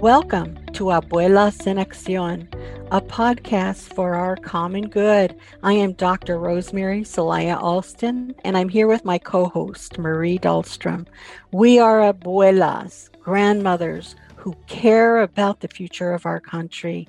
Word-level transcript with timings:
Welcome 0.00 0.58
to 0.74 0.84
Abuelas 0.90 1.66
en 1.66 1.78
Acción, 1.78 2.46
a 2.90 3.00
podcast 3.00 3.94
for 3.94 4.14
our 4.14 4.36
common 4.36 4.90
good. 4.90 5.34
I 5.62 5.72
am 5.72 5.94
Dr. 5.94 6.38
Rosemary 6.38 7.00
Celaya 7.00 7.56
Alston, 7.58 8.34
and 8.44 8.58
I'm 8.58 8.68
here 8.68 8.88
with 8.88 9.06
my 9.06 9.16
co 9.16 9.46
host, 9.46 9.96
Marie 9.96 10.38
Dahlstrom. 10.38 11.06
We 11.50 11.78
are 11.78 12.12
abuelas, 12.12 13.08
grandmothers 13.20 14.16
who 14.36 14.54
care 14.66 15.22
about 15.22 15.60
the 15.60 15.68
future 15.68 16.12
of 16.12 16.26
our 16.26 16.40
country. 16.40 17.08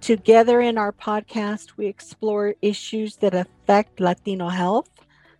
Together 0.00 0.60
in 0.60 0.78
our 0.78 0.92
podcast, 0.92 1.76
we 1.76 1.86
explore 1.86 2.54
issues 2.62 3.16
that 3.16 3.34
affect 3.34 3.98
Latino 3.98 4.48
health, 4.48 4.88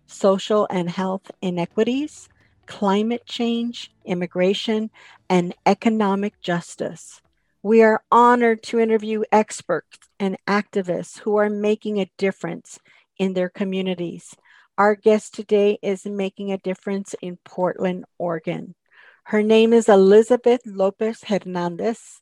social 0.05 0.67
and 0.69 0.89
health 0.89 1.31
inequities, 1.41 2.27
climate 2.69 3.25
change, 3.25 3.91
immigration, 4.05 4.91
and 5.27 5.55
economic 5.65 6.39
justice. 6.39 7.19
We 7.63 7.81
are 7.81 8.03
honored 8.11 8.61
to 8.63 8.79
interview 8.79 9.23
experts 9.31 9.97
and 10.19 10.37
activists 10.47 11.19
who 11.19 11.37
are 11.37 11.49
making 11.49 11.99
a 11.99 12.11
difference 12.17 12.79
in 13.17 13.33
their 13.33 13.49
communities. 13.49 14.35
Our 14.77 14.95
guest 14.95 15.33
today 15.33 15.79
is 15.81 16.05
making 16.05 16.51
a 16.51 16.59
difference 16.59 17.15
in 17.21 17.39
Portland, 17.43 18.05
Oregon. 18.19 18.75
Her 19.23 19.41
name 19.41 19.73
is 19.73 19.89
Elizabeth 19.89 20.61
Lopez 20.65 21.23
Hernandez, 21.23 22.21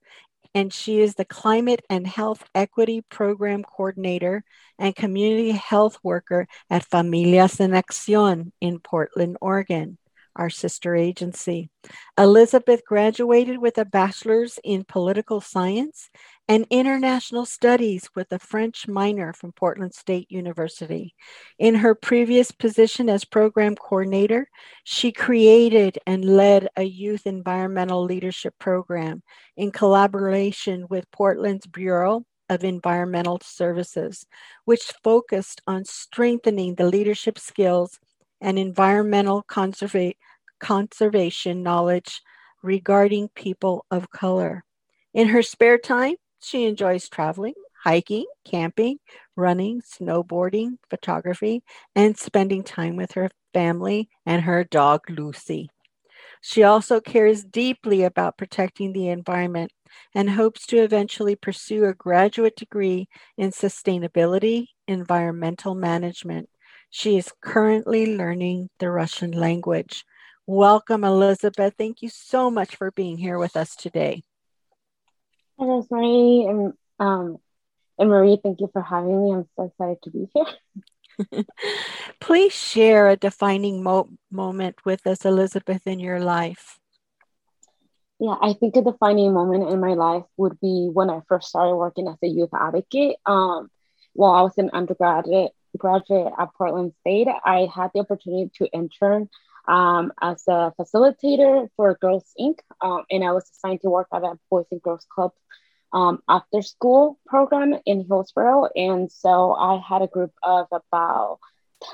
and 0.56 0.74
she 0.74 1.02
is 1.02 1.16
the 1.16 1.26
Climate 1.26 1.82
and 1.90 2.08
Health 2.08 2.46
Equity 2.56 3.02
Program 3.10 3.64
Coordinator 3.64 4.46
and 4.80 4.96
Community 4.96 5.52
Health 5.52 6.00
Worker 6.04 6.48
at 6.70 6.86
Familias 6.90 7.60
en 7.60 7.72
Acción 7.72 8.54
in 8.62 8.80
Portland, 8.80 9.38
Oregon 9.42 9.98
our 10.38 10.50
sister 10.50 10.96
agency. 10.96 11.70
Elizabeth 12.18 12.86
graduated 12.86 13.58
with 13.60 13.78
a 13.78 13.86
bachelor's 13.86 14.60
in 14.64 14.84
political 14.84 15.42
science 15.42 16.10
and 16.48 16.66
international 16.70 17.46
studies 17.46 18.10
with 18.16 18.32
a 18.32 18.40
French 18.40 18.88
minor 18.88 19.34
from 19.34 19.52
Portland 19.52 19.94
State 19.94 20.32
University. 20.32 21.14
In 21.60 21.76
her 21.76 21.94
previous 21.96 22.52
position 22.52 23.10
as 23.10 23.26
program 23.26 23.76
coordinator, 23.76 24.50
she 24.84 25.12
created 25.12 26.00
and 26.08 26.24
led 26.24 26.70
a 26.78 26.84
youth 26.84 27.28
environmental 27.28 28.04
leadership 28.04 28.54
program 28.60 29.24
in 29.58 29.72
collaboration 29.72 30.86
with 30.90 31.12
Portland's 31.12 31.68
Bureau 31.68 32.24
of 32.50 32.64
Environmental 32.64 33.40
Services, 33.44 34.26
which 34.66 34.94
focused 35.04 35.62
on 35.68 35.84
strengthening 35.84 36.76
the 36.76 36.86
leadership 36.86 37.38
skills 37.38 38.00
and 38.40 38.58
environmental 38.58 39.44
conserva- 39.44 40.16
conservation 40.60 41.64
knowledge 41.64 42.22
regarding 42.64 43.30
people 43.30 43.86
of 43.92 44.10
color. 44.10 44.64
In 45.14 45.30
her 45.30 45.42
spare 45.42 45.78
time, 45.78 46.16
she 46.40 46.66
enjoys 46.66 47.10
traveling, 47.10 47.54
hiking, 47.84 48.26
camping, 48.46 49.00
running, 49.36 49.82
snowboarding, 49.82 50.78
photography, 50.90 51.64
and 51.96 52.18
spending 52.18 52.64
time 52.64 52.96
with 52.96 53.14
her 53.14 53.30
family 53.54 54.10
and 54.26 54.44
her 54.44 54.64
dog 54.64 55.10
Lucy. 55.10 55.70
She 56.42 56.64
also 56.64 57.00
cares 57.00 57.44
deeply 57.44 58.04
about 58.04 58.38
protecting 58.38 58.94
the 58.94 59.10
environment 59.10 59.72
and 60.16 60.32
hopes 60.32 60.66
to 60.68 60.78
eventually 60.78 61.36
pursue 61.36 61.86
a 61.86 61.94
graduate 61.94 62.56
degree 62.56 63.08
in 63.38 63.52
sustainability, 63.52 64.68
environmental 64.88 65.76
management. 65.76 66.50
She 66.90 67.18
is 67.18 67.34
currently 67.42 68.16
learning 68.18 68.70
the 68.80 68.90
Russian 68.90 69.32
language. 69.32 70.06
Welcome, 70.50 71.04
Elizabeth. 71.04 71.74
Thank 71.78 72.02
you 72.02 72.08
so 72.08 72.50
much 72.50 72.78
for 72.78 72.90
being 72.92 73.18
here 73.18 73.38
with 73.38 73.58
us 73.58 73.76
today. 73.76 74.24
Hello, 75.60 75.86
Marie 75.92 76.46
and 76.48 76.74
um, 77.00 77.38
and 78.00 78.10
Marie. 78.10 78.40
Thank 78.42 78.62
you 78.62 78.70
for 78.72 78.82
having 78.82 79.22
me. 79.22 79.34
I'm 79.34 79.50
so 79.58 79.64
excited 79.66 79.98
to 80.04 80.10
be 80.10 80.30
here. 80.34 81.44
Please 82.22 82.54
share 82.54 83.10
a 83.10 83.18
defining 83.18 83.84
mo- 83.84 84.08
moment 84.32 84.86
with 84.86 85.06
us, 85.06 85.26
Elizabeth, 85.26 85.86
in 85.86 86.00
your 86.00 86.22
life. 86.22 86.80
Yeah, 88.22 88.36
I 88.42 88.54
think 88.54 88.78
a 88.78 88.82
defining 88.82 89.34
moment 89.34 89.70
in 89.70 89.82
my 89.82 89.96
life 89.96 90.24
would 90.38 90.62
be 90.62 90.90
when 90.94 91.10
I 91.10 91.20
first 91.28 91.50
started 91.50 91.76
working 91.76 92.08
as 92.08 92.16
a 92.24 92.28
youth 92.28 92.54
advocate. 92.54 93.18
Um, 93.26 93.70
while 94.14 94.32
I 94.32 94.44
was 94.44 94.58
an 94.58 94.70
undergraduate 94.72 95.52
graduate 95.78 96.32
at 96.40 96.54
Portland 96.58 96.94
State, 97.02 97.28
I 97.44 97.68
had 97.74 97.92
the 97.94 98.00
opportunity 98.00 98.50
to 98.56 98.72
intern 98.72 99.30
um, 99.68 100.12
as 100.22 100.44
a 100.48 100.74
facilitator 100.80 101.70
for 101.76 101.96
Girls 101.96 102.32
Inc. 102.40 102.60
Um, 102.82 103.04
and 103.10 103.24
I 103.24 103.32
was 103.32 103.50
assigned 103.50 103.82
to 103.82 103.90
work 103.90 104.08
at 104.14 104.24
a 104.24 104.38
Boys 104.50 104.66
and 104.72 104.82
Girls 104.82 105.06
Club 105.10 105.32
um, 105.94 106.22
after 106.28 106.62
school 106.62 107.20
program 107.26 107.76
in 107.86 108.06
Hillsboro. 108.06 108.68
And 108.76 109.12
so 109.12 109.54
I 109.54 109.82
had 109.88 110.02
a 110.02 110.08
group 110.08 110.34
of 110.44 110.68
about 110.72 111.40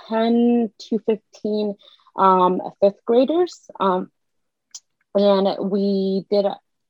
10 0.10 0.72
to 0.90 1.00
15 1.00 1.76
um, 2.16 2.62
fifth 2.80 3.04
graders. 3.06 3.70
Um, 3.80 4.12
and 5.16 5.70
we 5.72 6.26
did 6.30 6.46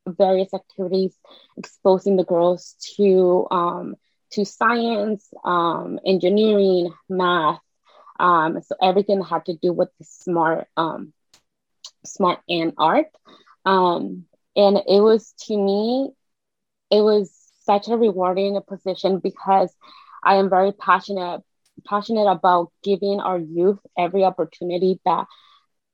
various 0.08 0.54
activities 0.54 1.16
exposing 1.58 2.16
the 2.18 2.24
girls 2.24 2.76
to 2.98 3.48
um, 3.52 3.96
to 4.32 4.46
science, 4.46 5.32
engineering, 6.06 6.92
math, 7.08 7.60
um, 8.20 8.62
so 8.62 8.76
everything 8.82 9.22
had 9.24 9.46
to 9.46 9.56
do 9.62 9.74
with 9.74 9.90
the 10.00 10.06
smart, 10.06 10.68
um, 10.78 11.14
smart 12.06 12.40
and 12.50 12.74
art. 12.78 13.08
Um, 13.66 14.26
and 14.56 14.78
it 14.78 15.02
was 15.02 15.34
to 15.48 15.58
me, 15.58 16.12
it 16.92 17.02
was 17.02 17.32
such 17.64 17.88
a 17.88 17.98
rewarding 17.98 18.60
position 18.68 19.20
because 19.20 19.76
I 20.24 20.36
am 20.36 20.50
very 20.50 20.72
passionate 20.72 21.42
passionate 21.86 22.28
about 22.30 22.72
giving 22.84 23.20
our 23.20 23.40
youth 23.40 23.80
every 23.98 24.24
opportunity 24.24 25.00
that 25.06 25.26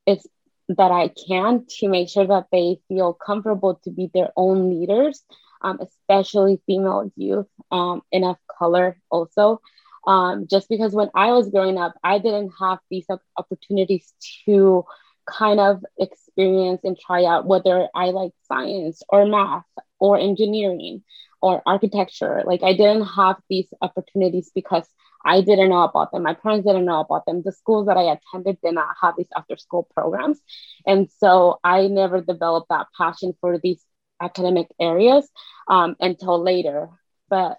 it's 0.06 0.26
that 0.70 0.92
I 0.92 1.10
can 1.28 1.66
to 1.80 1.88
make 1.90 2.10
sure 2.10 2.28
that 2.28 2.48
they 2.52 2.80
feel 2.88 3.14
comfortable 3.14 3.80
to 3.84 3.92
be 3.92 4.10
their 4.14 4.32
own 4.36 4.70
leaders, 4.70 5.24
um, 5.62 5.80
especially 5.82 6.62
female 6.66 7.12
youth 7.16 7.48
um, 7.72 8.02
and 8.12 8.26
of 8.26 8.38
color 8.60 9.00
also. 9.10 9.62
Um, 10.08 10.48
just 10.50 10.70
because 10.70 10.94
when 10.94 11.10
I 11.16 11.32
was 11.32 11.50
growing 11.50 11.78
up, 11.78 11.94
I 12.04 12.18
didn't 12.20 12.52
have 12.60 12.80
these 12.90 13.06
opportunities 13.38 14.14
to 14.46 14.84
kind 15.28 15.60
of 15.60 15.84
experience 15.98 16.82
and 16.84 16.98
try 16.98 17.26
out 17.26 17.46
whether 17.46 17.88
I 17.96 18.06
like 18.12 18.32
science 18.48 19.02
or 19.10 19.26
math 19.26 19.66
or 20.00 20.18
engineering 20.18 21.04
or 21.42 21.62
architecture. 21.66 22.44
Like 22.46 22.64
I 22.64 22.74
didn't 22.74 23.06
have 23.06 23.38
these 23.50 23.68
opportunities 23.82 24.52
because 24.54 24.88
I 25.26 25.42
didn't 25.42 25.70
know 25.70 25.82
about 25.84 26.12
them. 26.12 26.24
My 26.24 26.34
parents 26.34 26.66
didn't 26.66 26.86
know 26.86 27.02
about 27.02 27.26
them. 27.26 27.42
The 27.44 27.52
schools 27.52 27.88
that 27.88 27.98
I 27.98 28.04
attended 28.14 28.58
did 28.64 28.74
not 28.74 28.96
have 29.02 29.16
these 29.18 29.30
after 29.36 29.58
school 29.58 29.88
programs. 29.96 30.40
And 30.86 31.10
so 31.20 31.60
I 31.64 31.88
never 31.88 32.22
developed 32.22 32.70
that 32.70 32.88
passion 32.98 33.34
for 33.42 33.58
these 33.60 33.84
academic 34.22 34.68
areas 34.80 35.30
um, 35.68 35.96
until 36.00 36.42
later. 36.42 36.90
But 37.30 37.58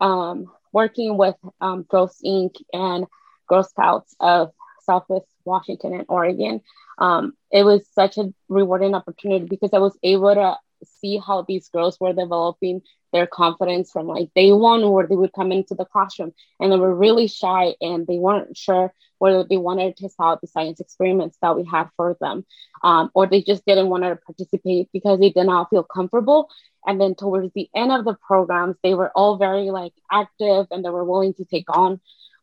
um, 0.00 0.46
working 0.72 1.16
with 1.16 1.36
um, 1.60 1.82
Girls 1.82 2.20
Inc. 2.24 2.56
and 2.72 3.06
Girl 3.48 3.62
Scouts 3.62 4.14
of 4.20 4.52
Southwest 4.82 5.26
Washington 5.44 5.94
and 5.94 6.04
Oregon, 6.08 6.60
um, 6.98 7.34
it 7.50 7.64
was 7.64 7.86
such 7.92 8.18
a 8.18 8.32
rewarding 8.48 8.94
opportunity 8.94 9.46
because 9.46 9.70
I 9.72 9.78
was 9.78 9.96
able 10.02 10.34
to 10.34 10.56
see 10.84 11.18
how 11.24 11.42
these 11.42 11.68
girls 11.68 11.98
were 12.00 12.12
developing 12.12 12.82
their 13.12 13.26
confidence 13.26 13.90
from 13.90 14.06
like 14.06 14.28
day 14.34 14.52
one 14.52 14.88
where 14.90 15.06
they 15.06 15.16
would 15.16 15.32
come 15.32 15.50
into 15.50 15.74
the 15.74 15.84
classroom 15.84 16.32
and 16.60 16.70
they 16.70 16.76
were 16.76 16.94
really 16.94 17.26
shy 17.26 17.74
and 17.80 18.06
they 18.06 18.18
weren't 18.18 18.56
sure 18.56 18.92
whether 19.18 19.44
they 19.44 19.56
wanted 19.56 19.96
to 19.96 20.08
out 20.20 20.40
the 20.40 20.46
science 20.46 20.80
experiments 20.80 21.38
that 21.42 21.56
we 21.56 21.64
had 21.64 21.88
for 21.96 22.16
them 22.20 22.44
um, 22.82 23.10
or 23.14 23.26
they 23.26 23.42
just 23.42 23.64
didn't 23.66 23.88
want 23.88 24.04
to 24.04 24.16
participate 24.16 24.88
because 24.92 25.18
they 25.18 25.30
did 25.30 25.46
not 25.46 25.70
feel 25.70 25.82
comfortable 25.82 26.48
and 26.88 27.00
then 27.00 27.14
towards 27.14 27.52
the 27.54 27.70
end 27.76 27.92
of 27.92 28.04
the 28.04 28.16
programs 28.26 28.76
they 28.82 28.94
were 28.94 29.12
all 29.16 29.38
very 29.38 29.70
like 29.70 29.94
active 30.12 30.66
and 30.72 30.84
they 30.84 30.90
were 30.90 31.04
willing 31.04 31.34
to 31.34 31.44
take 31.46 31.66
on 31.76 32.00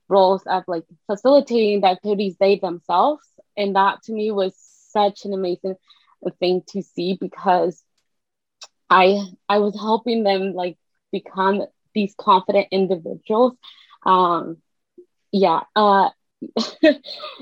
roles 0.09 0.43
of 0.47 0.63
like 0.67 0.85
facilitating 1.07 1.81
the 1.81 1.87
activities 1.87 2.37
they 2.39 2.57
themselves 2.57 3.23
and 3.57 3.75
that 3.75 4.03
to 4.03 4.13
me 4.13 4.31
was 4.31 4.55
such 4.91 5.25
an 5.25 5.33
amazing 5.33 5.75
thing 6.39 6.63
to 6.69 6.81
see 6.83 7.17
because 7.19 7.83
I 8.89 9.19
I 9.49 9.59
was 9.59 9.75
helping 9.75 10.23
them 10.23 10.53
like 10.53 10.77
become 11.11 11.63
these 11.93 12.15
confident 12.19 12.67
individuals. 12.71 13.53
Um, 14.05 14.57
yeah, 15.31 15.61
uh, 15.75 16.09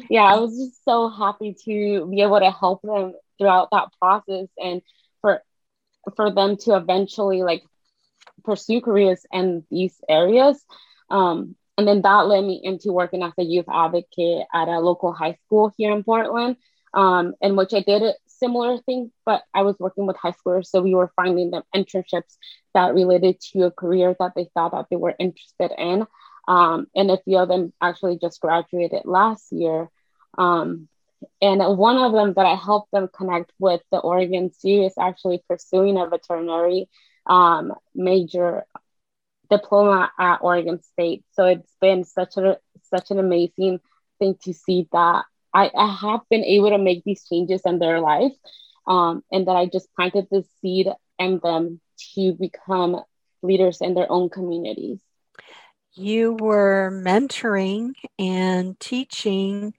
yeah, 0.10 0.24
I 0.24 0.40
was 0.40 0.58
just 0.58 0.84
so 0.86 1.10
happy 1.10 1.56
to 1.66 2.08
be 2.10 2.22
able 2.22 2.40
to 2.40 2.52
help 2.52 2.82
them 2.84 3.14
throughout 3.38 3.70
that 3.72 3.90
process 4.00 4.48
and 4.58 4.82
for 6.16 6.32
them 6.32 6.58
to 6.58 6.76
eventually 6.76 7.44
like 7.44 7.64
pursue 8.44 8.82
careers 8.82 9.26
in 9.32 9.64
these 9.70 9.96
areas. 10.08 10.64
Um, 11.10 11.56
and 11.78 11.88
then 11.88 12.02
that 12.04 12.28
led 12.28 12.44
me 12.44 12.60
into 12.64 12.92
working 12.92 13.24
as 13.24 13.34
a 13.38 13.44
youth 13.44 13.66
advocate 13.72 14.46
at 14.54 14.68
a 14.68 14.80
local 14.80 15.12
high 15.12 15.38
school 15.46 15.74
here 15.76 15.92
in 15.92 16.04
Portland, 16.04 16.58
um, 16.94 17.34
in 17.42 17.56
which 17.56 17.74
I 17.74 17.82
did 17.82 18.04
a 18.04 18.14
similar 18.28 18.78
thing, 18.78 19.12
but 19.26 19.44
I 19.54 19.64
was 19.64 19.80
working 19.80 20.06
with 20.06 20.18
high 20.18 20.34
schoolers, 20.34 20.68
so 20.68 20.82
we 20.82 20.94
were 20.94 21.12
finding 21.16 21.52
them 21.52 21.64
internships 21.76 22.38
that 22.74 22.94
related 22.94 23.40
to 23.54 23.64
a 23.64 23.72
career 23.72 24.16
that 24.20 24.34
they 24.36 24.50
thought 24.54 24.74
that 24.74 24.88
they 24.90 24.98
were 24.98 25.16
interested 25.18 25.72
in. 25.78 26.06
Um, 26.48 26.88
and 26.94 27.10
a 27.10 27.18
few 27.18 27.38
of 27.38 27.48
them 27.48 27.74
actually 27.82 28.20
just 28.20 28.42
graduated 28.42 29.04
last 29.06 29.52
year. 29.52 29.90
Um, 30.38 30.90
and 31.42 31.78
one 31.78 31.98
of 31.98 32.12
them 32.14 32.34
that 32.36 32.46
I 32.46 32.56
helped 32.56 32.92
them 32.92 33.10
connect 33.14 33.52
with 33.60 33.82
the 33.92 34.00
Oregon 34.00 34.52
Zoo 34.60 34.84
is 34.84 34.94
actually 35.00 35.44
pursuing 35.48 35.98
a 35.98 36.08
veterinary 36.08 36.90
um, 37.28 37.74
major 37.96 38.66
diploma 39.50 40.12
at 40.20 40.38
Oregon 40.42 40.82
State. 40.82 41.24
So 41.34 41.46
it's 41.46 41.76
been 41.82 42.04
such 42.04 42.38
a 42.38 42.58
such 42.84 43.12
an 43.12 43.20
amazing 43.20 43.80
thing 44.20 44.36
to 44.44 44.54
see 44.54 44.88
that 44.92 45.26
I, 45.54 45.72
I 45.76 45.88
have 46.02 46.22
been 46.30 46.44
able 46.44 46.70
to 46.70 46.78
make 46.78 47.04
these 47.04 47.26
changes 47.28 47.62
in 47.66 47.80
their 47.80 48.00
life, 48.00 48.34
um, 48.88 49.24
and 49.32 49.48
that 49.48 49.56
I 49.56 49.68
just 49.68 49.94
planted 49.96 50.28
the 50.32 50.44
seed 50.62 50.88
in 51.20 51.40
them 51.44 51.80
to 52.16 52.34
become 52.34 53.02
leaders 53.42 53.82
in 53.82 53.94
their 53.94 54.12
own 54.12 54.30
communities. 54.30 55.00
You 55.94 56.34
were 56.34 56.92
mentoring 56.92 57.94
and 58.18 58.80
teaching 58.80 59.74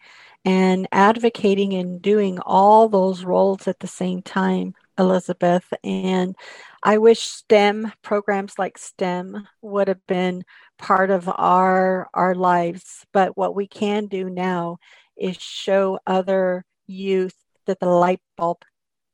and 0.45 0.87
advocating 0.93 1.73
and 1.75 2.03
doing 2.03 2.39
all 2.41 2.89
those 2.89 3.25
roles 3.25 3.67
at 3.67 3.81
the 3.81 3.87
same 3.87 4.23
time, 4.23 4.75
Elizabeth. 4.99 5.73
And 5.83 6.37
I 6.83 6.99
wish 6.99 7.21
STEM 7.21 7.93
programs 8.03 8.59
like 8.59 8.77
STEM 8.79 9.49
would 9.63 9.89
have 9.89 10.07
been 10.07 10.45
part 10.79 11.11
of 11.11 11.29
our 11.29 12.09
our 12.15 12.35
lives. 12.35 13.07
But 13.13 13.37
what 13.37 13.55
we 13.55 13.67
can 13.67 14.07
do 14.07 14.29
now 14.29 14.79
is 15.17 15.37
show 15.37 15.99
other 16.07 16.65
youth 16.87 17.37
that 17.67 17.81
the 17.81 17.87
light 17.87 18.21
bulb 18.37 18.63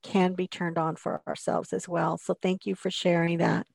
can 0.03 0.35
be 0.35 0.49
turned 0.49 0.79
on 0.79 0.97
for 0.97 1.23
ourselves 1.29 1.73
as 1.73 1.89
well. 1.89 2.19
So 2.19 2.35
thank 2.41 2.67
you 2.67 2.75
for 2.75 2.91
sharing 2.91 3.39
that. 3.39 3.67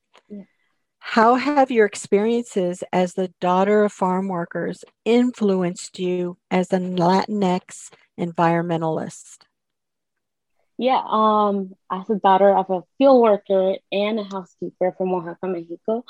How 1.10 1.36
have 1.36 1.69
your 1.69 1.86
experiences 1.86 2.84
as 2.92 3.13
the 3.13 3.31
daughter 3.40 3.86
of 3.86 3.94
farm 3.94 4.28
workers 4.28 4.84
influenced 5.06 6.00
you 6.00 6.38
as 6.50 6.74
a 6.74 6.80
Latinx 6.80 7.92
environmentalist? 8.19 9.38
Yeah, 10.78 11.02
um, 11.07 11.75
as 11.92 12.10
a 12.10 12.16
daughter 12.16 12.50
of 12.57 12.69
a 12.72 12.81
field 12.98 13.22
worker 13.22 13.75
and 13.92 14.19
a 14.19 14.24
housekeeper 14.24 14.94
from 14.98 15.13
Oaxaca, 15.13 15.48
Mexico, 15.48 16.04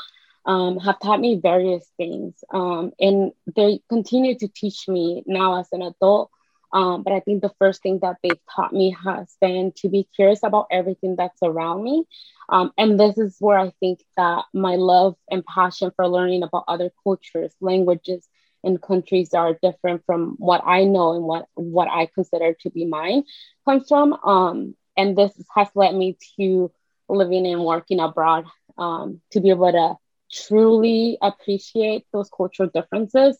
um, 0.45 0.80
have 0.80 1.00
taught 1.01 1.19
me 1.19 1.39
various 1.44 1.86
things. 1.97 2.42
Um, 2.51 2.94
and 2.97 3.33
they 3.53 3.81
continue 3.89 4.39
to 4.39 4.47
teach 4.47 4.88
me 4.88 5.24
now 5.27 5.59
as 5.59 5.68
an 5.74 5.81
adult. 5.81 6.31
Um, 6.75 7.04
but 7.04 7.13
I 7.13 7.22
think 7.22 7.42
the 7.42 7.54
first 7.57 7.81
thing 7.81 8.00
that 8.01 8.18
they've 8.22 8.45
taught 8.54 8.74
me 8.74 8.98
has 9.06 9.33
been 9.39 9.72
to 9.77 9.88
be 9.88 10.10
curious 10.13 10.44
about 10.44 10.68
everything 10.69 11.16
that's 11.16 11.39
around 11.42 11.81
me. 11.81 12.04
Um, 12.50 12.74
and 12.77 13.00
this 13.00 13.18
is 13.18 13.38
where 13.39 13.57
I 13.57 13.72
think 13.80 14.04
that 14.18 14.44
my 14.54 14.75
love 14.75 15.16
and 15.31 15.45
passion 15.45 15.94
for 15.95 16.06
learning 16.06 16.44
about 16.44 16.66
other 16.68 16.92
cultures, 17.01 17.54
languages, 17.62 18.27
and 18.62 18.81
countries 18.81 19.30
that 19.30 19.38
are 19.38 19.57
different 19.62 20.04
from 20.06 20.36
what 20.38 20.63
I 20.66 20.83
know 20.83 21.13
and 21.13 21.24
what, 21.24 21.45
what 21.54 21.88
I 21.89 22.10
consider 22.13 22.54
to 22.62 22.69
be 22.69 22.83
mine 22.83 23.24
comes 23.63 23.88
from. 23.88 24.12
Um, 24.13 24.75
and 24.98 25.18
this 25.18 25.31
has 25.56 25.69
led 25.75 25.95
me 25.95 26.18
to 26.38 26.71
living 27.07 27.48
and 27.48 27.63
working 27.63 28.01
abroad 28.01 28.45
um, 28.78 29.21
to 29.31 29.39
be 29.39 29.50
able 29.50 29.71
to 29.71 29.95
truly 30.30 31.18
appreciate 31.21 32.06
those 32.12 32.30
cultural 32.36 32.69
differences 32.74 33.38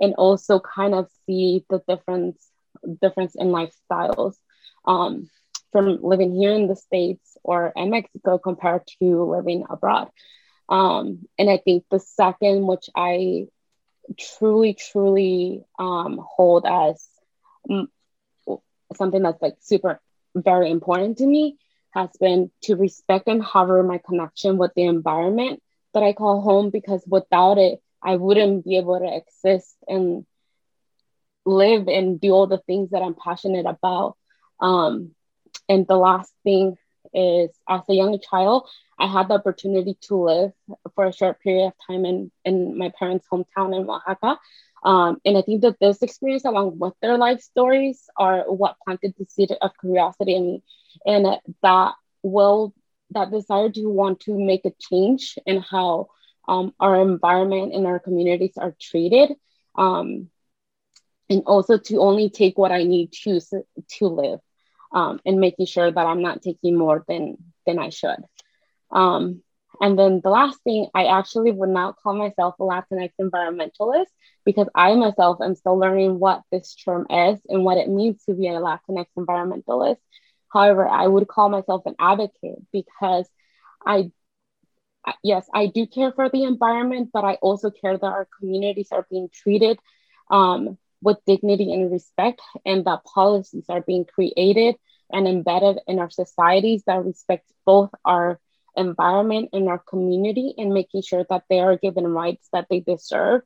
and 0.00 0.14
also 0.14 0.58
kind 0.60 0.94
of 0.94 1.10
see 1.26 1.66
the 1.68 1.82
difference 1.86 2.48
difference 3.00 3.34
in 3.36 3.48
lifestyles 3.48 4.34
um, 4.86 5.28
from 5.72 5.98
living 6.02 6.34
here 6.34 6.52
in 6.52 6.66
the 6.68 6.76
states 6.76 7.36
or 7.44 7.72
in 7.76 7.90
mexico 7.90 8.38
compared 8.38 8.82
to 8.98 9.22
living 9.24 9.64
abroad. 9.68 10.08
Um, 10.68 11.26
and 11.38 11.50
i 11.50 11.58
think 11.58 11.84
the 11.90 11.98
second 12.00 12.66
which 12.66 12.88
i 12.96 13.46
truly 14.18 14.74
truly 14.74 15.62
um, 15.78 16.20
hold 16.36 16.66
as 16.66 17.06
something 18.94 19.22
that's 19.22 19.42
like 19.42 19.56
super 19.60 20.00
very 20.34 20.70
important 20.70 21.18
to 21.18 21.26
me 21.26 21.56
has 21.92 22.08
been 22.20 22.50
to 22.62 22.76
respect 22.76 23.28
and 23.28 23.42
hover 23.42 23.82
my 23.82 23.98
connection 24.06 24.56
with 24.58 24.72
the 24.74 24.84
environment 24.84 25.62
that 25.94 26.02
I 26.02 26.12
call 26.12 26.40
home 26.40 26.70
because 26.70 27.02
without 27.06 27.58
it, 27.58 27.80
I 28.02 28.16
wouldn't 28.16 28.64
be 28.64 28.76
able 28.76 28.98
to 28.98 29.16
exist 29.16 29.76
and 29.88 30.24
live 31.48 31.88
and 31.88 32.20
do 32.20 32.30
all 32.32 32.46
the 32.46 32.62
things 32.66 32.90
that 32.90 33.02
I'm 33.02 33.14
passionate 33.14 33.66
about. 33.66 34.16
Um, 34.60 35.14
and 35.68 35.86
the 35.86 35.96
last 35.96 36.32
thing 36.44 36.76
is, 37.14 37.50
as 37.68 37.82
a 37.88 37.94
young 37.94 38.18
child, 38.20 38.68
I 38.98 39.06
had 39.06 39.28
the 39.28 39.34
opportunity 39.34 39.96
to 40.02 40.16
live 40.16 40.52
for 40.94 41.06
a 41.06 41.12
short 41.12 41.40
period 41.40 41.66
of 41.68 41.72
time 41.86 42.04
in, 42.04 42.30
in 42.44 42.76
my 42.78 42.92
parents' 42.98 43.26
hometown 43.32 43.76
in 43.76 43.88
Oaxaca. 43.88 44.38
Um, 44.84 45.20
and 45.24 45.36
I 45.36 45.42
think 45.42 45.62
that 45.62 45.78
this 45.80 46.02
experience, 46.02 46.44
along 46.44 46.78
with 46.78 46.94
their 47.02 47.18
life 47.18 47.40
stories, 47.40 48.08
are 48.16 48.42
what 48.42 48.76
planted 48.84 49.14
the 49.18 49.26
seed 49.26 49.52
of 49.60 49.72
curiosity 49.80 50.34
in 50.36 50.46
me. 50.46 50.62
And 51.06 51.26
that 51.62 51.94
will 52.22 52.74
that 53.10 53.30
desire 53.30 53.70
to 53.70 53.86
want 53.88 54.20
to 54.20 54.38
make 54.38 54.64
a 54.64 54.72
change 54.78 55.38
in 55.46 55.60
how 55.60 56.08
um, 56.48 56.74
our 56.78 57.00
environment 57.00 57.74
and 57.74 57.86
our 57.86 57.98
communities 57.98 58.54
are 58.56 58.74
treated 58.80 59.34
um, 59.76 60.28
and 61.30 61.42
also 61.46 61.78
to 61.78 61.98
only 61.98 62.30
take 62.30 62.58
what 62.58 62.72
i 62.72 62.82
need 62.84 63.12
to 63.12 63.40
to 63.88 64.06
live 64.06 64.40
um, 64.92 65.20
and 65.26 65.40
making 65.40 65.66
sure 65.66 65.90
that 65.90 66.06
i'm 66.06 66.22
not 66.22 66.42
taking 66.42 66.76
more 66.76 67.04
than 67.08 67.36
than 67.66 67.78
i 67.78 67.90
should. 67.90 68.18
Um, 68.90 69.42
and 69.80 69.98
then 69.98 70.20
the 70.22 70.30
last 70.30 70.62
thing 70.62 70.88
i 70.94 71.06
actually 71.06 71.52
would 71.52 71.68
not 71.70 71.96
call 72.02 72.14
myself 72.14 72.54
a 72.58 72.62
latinx 72.62 73.10
environmentalist 73.20 74.06
because 74.44 74.68
i 74.74 74.94
myself 74.94 75.38
am 75.42 75.54
still 75.54 75.78
learning 75.78 76.18
what 76.18 76.42
this 76.50 76.74
term 76.74 77.06
is 77.10 77.38
and 77.48 77.64
what 77.64 77.78
it 77.78 77.88
means 77.88 78.24
to 78.24 78.34
be 78.34 78.48
a 78.48 78.52
latinx 78.52 79.06
environmentalist. 79.16 79.98
However, 80.52 80.88
I 80.88 81.06
would 81.06 81.28
call 81.28 81.48
myself 81.50 81.82
an 81.86 81.94
advocate 81.98 82.60
because 82.72 83.28
I, 83.86 84.10
yes, 85.22 85.48
I 85.54 85.66
do 85.66 85.86
care 85.86 86.12
for 86.12 86.28
the 86.28 86.44
environment, 86.44 87.10
but 87.12 87.24
I 87.24 87.34
also 87.34 87.70
care 87.70 87.96
that 87.96 88.06
our 88.06 88.28
communities 88.38 88.88
are 88.92 89.06
being 89.10 89.28
treated 89.32 89.78
um, 90.30 90.78
with 91.02 91.18
dignity 91.26 91.72
and 91.72 91.90
respect, 91.90 92.40
and 92.64 92.84
that 92.84 93.04
policies 93.04 93.64
are 93.68 93.80
being 93.80 94.04
created 94.04 94.76
and 95.12 95.26
embedded 95.26 95.78
in 95.86 95.98
our 95.98 96.10
societies 96.10 96.82
that 96.86 97.04
respect 97.04 97.50
both 97.64 97.90
our 98.04 98.38
environment 98.76 99.50
and 99.52 99.68
our 99.68 99.78
community 99.78 100.54
and 100.56 100.72
making 100.72 101.02
sure 101.02 101.24
that 101.28 101.44
they 101.48 101.60
are 101.60 101.76
given 101.76 102.06
rights 102.06 102.48
that 102.52 102.66
they 102.70 102.80
deserve 102.80 103.42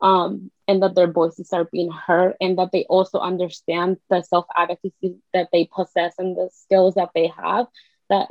um, 0.00 0.50
and 0.68 0.82
that 0.82 0.94
their 0.94 1.10
voices 1.10 1.52
are 1.52 1.64
being 1.64 1.90
heard 1.90 2.34
and 2.40 2.58
that 2.58 2.70
they 2.72 2.84
also 2.88 3.18
understand 3.18 3.96
the 4.10 4.22
self 4.22 4.44
advocacy 4.56 5.16
that 5.32 5.48
they 5.52 5.68
possess 5.74 6.14
and 6.18 6.36
the 6.36 6.50
skills 6.52 6.94
that 6.94 7.10
they 7.14 7.28
have 7.28 7.66
that 8.10 8.28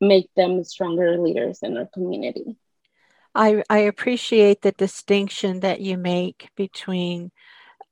make 0.00 0.28
them 0.34 0.64
stronger 0.64 1.16
leaders 1.18 1.60
in 1.62 1.74
their 1.74 1.88
community. 1.94 2.56
I, 3.34 3.62
I 3.70 3.78
appreciate 3.78 4.60
the 4.62 4.72
distinction 4.72 5.60
that 5.60 5.80
you 5.80 5.96
make 5.96 6.48
between 6.56 7.30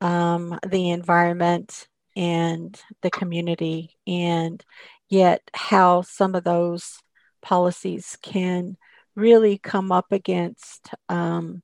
um, 0.01 0.59
the 0.67 0.91
environment 0.91 1.89
and 2.17 2.81
the 3.03 3.11
community, 3.11 3.97
and 4.07 4.65
yet 5.09 5.43
how 5.55 6.03
some 6.03 6.35
of 6.35 6.45
those 6.45 6.99
policies 7.43 8.17
can 8.23 8.77
really 9.17 9.59
come 9.59 9.93
up 9.93 10.13
against 10.13 10.91
um, 11.09 11.63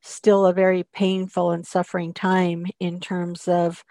still 0.00 0.46
a 0.46 0.52
very 0.52 0.84
painful 0.92 1.50
and 1.50 1.66
suffering 1.66 2.12
time 2.12 2.66
in 2.78 3.00
terms 3.00 3.48
of 3.48 3.82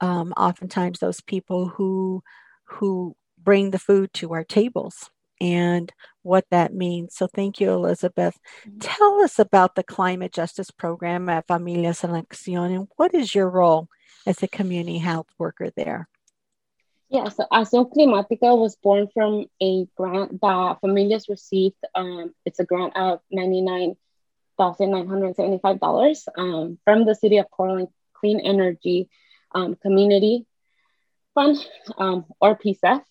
um, 0.00 0.32
oftentimes 0.36 0.98
those 0.98 1.20
people 1.20 1.68
who 1.68 2.22
who 2.64 3.16
bring 3.42 3.70
the 3.70 3.78
food 3.78 4.12
to 4.12 4.32
our 4.32 4.44
tables 4.44 5.10
and 5.40 5.92
what 6.22 6.44
that 6.50 6.74
means. 6.74 7.14
So 7.14 7.26
thank 7.26 7.60
you, 7.60 7.70
Elizabeth. 7.70 8.38
Mm-hmm. 8.66 8.78
Tell 8.78 9.20
us 9.22 9.38
about 9.38 9.74
the 9.74 9.82
climate 9.82 10.32
justice 10.32 10.70
program 10.70 11.28
at 11.28 11.46
Familias 11.46 12.04
en 12.04 12.10
Acción 12.10 12.74
and 12.74 12.88
what 12.96 13.14
is 13.14 13.34
your 13.34 13.48
role 13.48 13.88
as 14.26 14.42
a 14.42 14.48
community 14.48 14.98
health 14.98 15.28
worker 15.38 15.70
there? 15.76 16.08
Yeah, 17.08 17.30
so 17.30 17.46
Acción 17.50 17.90
Climática 17.90 18.56
was 18.58 18.76
born 18.76 19.08
from 19.14 19.46
a 19.62 19.86
grant 19.96 20.40
that 20.42 20.78
Familias 20.82 21.28
received. 21.28 21.76
Um, 21.94 22.34
it's 22.44 22.60
a 22.60 22.64
grant 22.64 22.94
of 22.96 23.20
99 23.30 23.96
$1,975 24.58 26.28
um, 26.36 26.78
from 26.84 27.04
the 27.04 27.14
City 27.14 27.38
of 27.38 27.50
Portland 27.50 27.88
Clean 28.14 28.40
Energy 28.40 29.08
um, 29.54 29.76
Community 29.76 30.46
Fund, 31.34 31.64
um, 31.96 32.26
or 32.40 32.58
PCEF. 32.58 33.02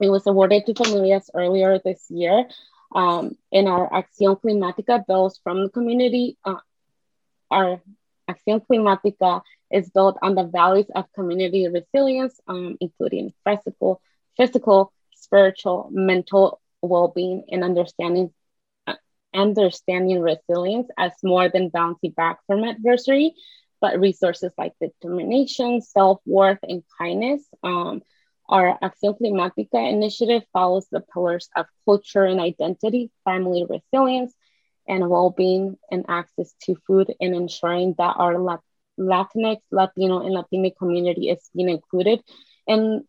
It 0.00 0.08
was 0.08 0.26
awarded 0.26 0.66
to 0.66 0.74
familias 0.74 1.30
earlier 1.34 1.78
this 1.78 2.06
year. 2.10 2.46
Um, 2.94 3.36
in 3.50 3.66
our 3.66 3.88
Acción 3.90 4.40
Climática 4.40 5.04
bills 5.06 5.40
from 5.42 5.64
the 5.64 5.68
community, 5.70 6.36
uh, 6.44 6.56
our 7.50 7.80
Acción 8.30 8.64
Climática 8.66 9.42
is 9.70 9.90
built 9.90 10.16
on 10.22 10.34
the 10.34 10.44
values 10.44 10.86
of 10.94 11.12
community 11.14 11.68
resilience, 11.68 12.40
um, 12.46 12.76
including 12.80 13.32
physical, 13.44 14.00
physical, 14.36 14.92
spiritual, 15.14 15.88
mental 15.90 16.60
well-being, 16.82 17.44
and 17.50 17.64
understanding 17.64 18.32
uh, 18.86 18.94
understanding 19.34 20.20
resilience 20.20 20.88
as 20.98 21.12
more 21.22 21.48
than 21.48 21.70
bouncing 21.70 22.12
back 22.12 22.38
from 22.46 22.62
adversity, 22.62 23.34
but 23.80 23.98
resources 23.98 24.52
like 24.56 24.72
determination, 24.80 25.80
self-worth, 25.80 26.58
and 26.62 26.82
kindness. 26.98 27.42
Um, 27.62 28.02
our 28.48 28.78
Acción 28.82 29.16
initiative 29.20 30.42
follows 30.52 30.86
the 30.90 31.00
pillars 31.00 31.48
of 31.56 31.66
culture 31.84 32.24
and 32.24 32.40
identity, 32.40 33.10
family 33.24 33.64
resilience, 33.68 34.34
and 34.88 35.08
well-being 35.08 35.76
and 35.90 36.04
access 36.08 36.54
to 36.64 36.76
food 36.86 37.14
and 37.20 37.34
ensuring 37.34 37.94
that 37.98 38.14
our 38.18 38.34
Latinx, 38.98 39.58
Latino, 39.72 40.20
and 40.20 40.34
Latina 40.34 40.70
community 40.70 41.30
is 41.30 41.50
being 41.54 41.70
included 41.70 42.22
in 42.66 43.04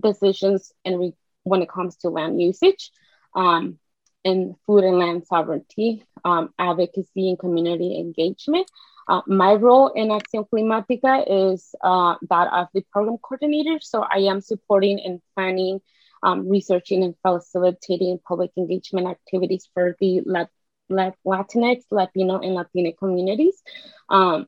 decisions 0.00 0.72
and 0.84 1.00
re- 1.00 1.14
when 1.44 1.62
it 1.62 1.68
comes 1.70 1.96
to 1.98 2.10
land 2.10 2.40
usage, 2.40 2.92
um, 3.34 3.79
and 4.24 4.54
food 4.66 4.84
and 4.84 4.98
land 4.98 5.26
sovereignty, 5.26 6.04
um, 6.24 6.52
advocacy, 6.58 7.28
and 7.28 7.38
community 7.38 7.98
engagement. 7.98 8.70
Uh, 9.08 9.22
my 9.26 9.54
role 9.54 9.88
in 9.88 10.08
Acción 10.08 10.48
Climática 10.48 11.24
is 11.52 11.74
uh, 11.82 12.14
that 12.28 12.52
of 12.52 12.68
the 12.74 12.82
program 12.92 13.18
coordinator. 13.18 13.78
So 13.80 14.02
I 14.02 14.18
am 14.30 14.40
supporting 14.40 15.00
and 15.00 15.20
planning, 15.34 15.80
um, 16.22 16.48
researching, 16.48 17.02
and 17.02 17.14
facilitating 17.22 18.20
public 18.26 18.50
engagement 18.56 19.08
activities 19.08 19.68
for 19.74 19.96
the 20.00 20.20
Lat- 20.24 20.50
Lat- 20.88 21.16
Latinx, 21.26 21.84
Latino, 21.90 22.38
and 22.38 22.54
Latina 22.54 22.92
communities. 22.92 23.60
Um, 24.08 24.46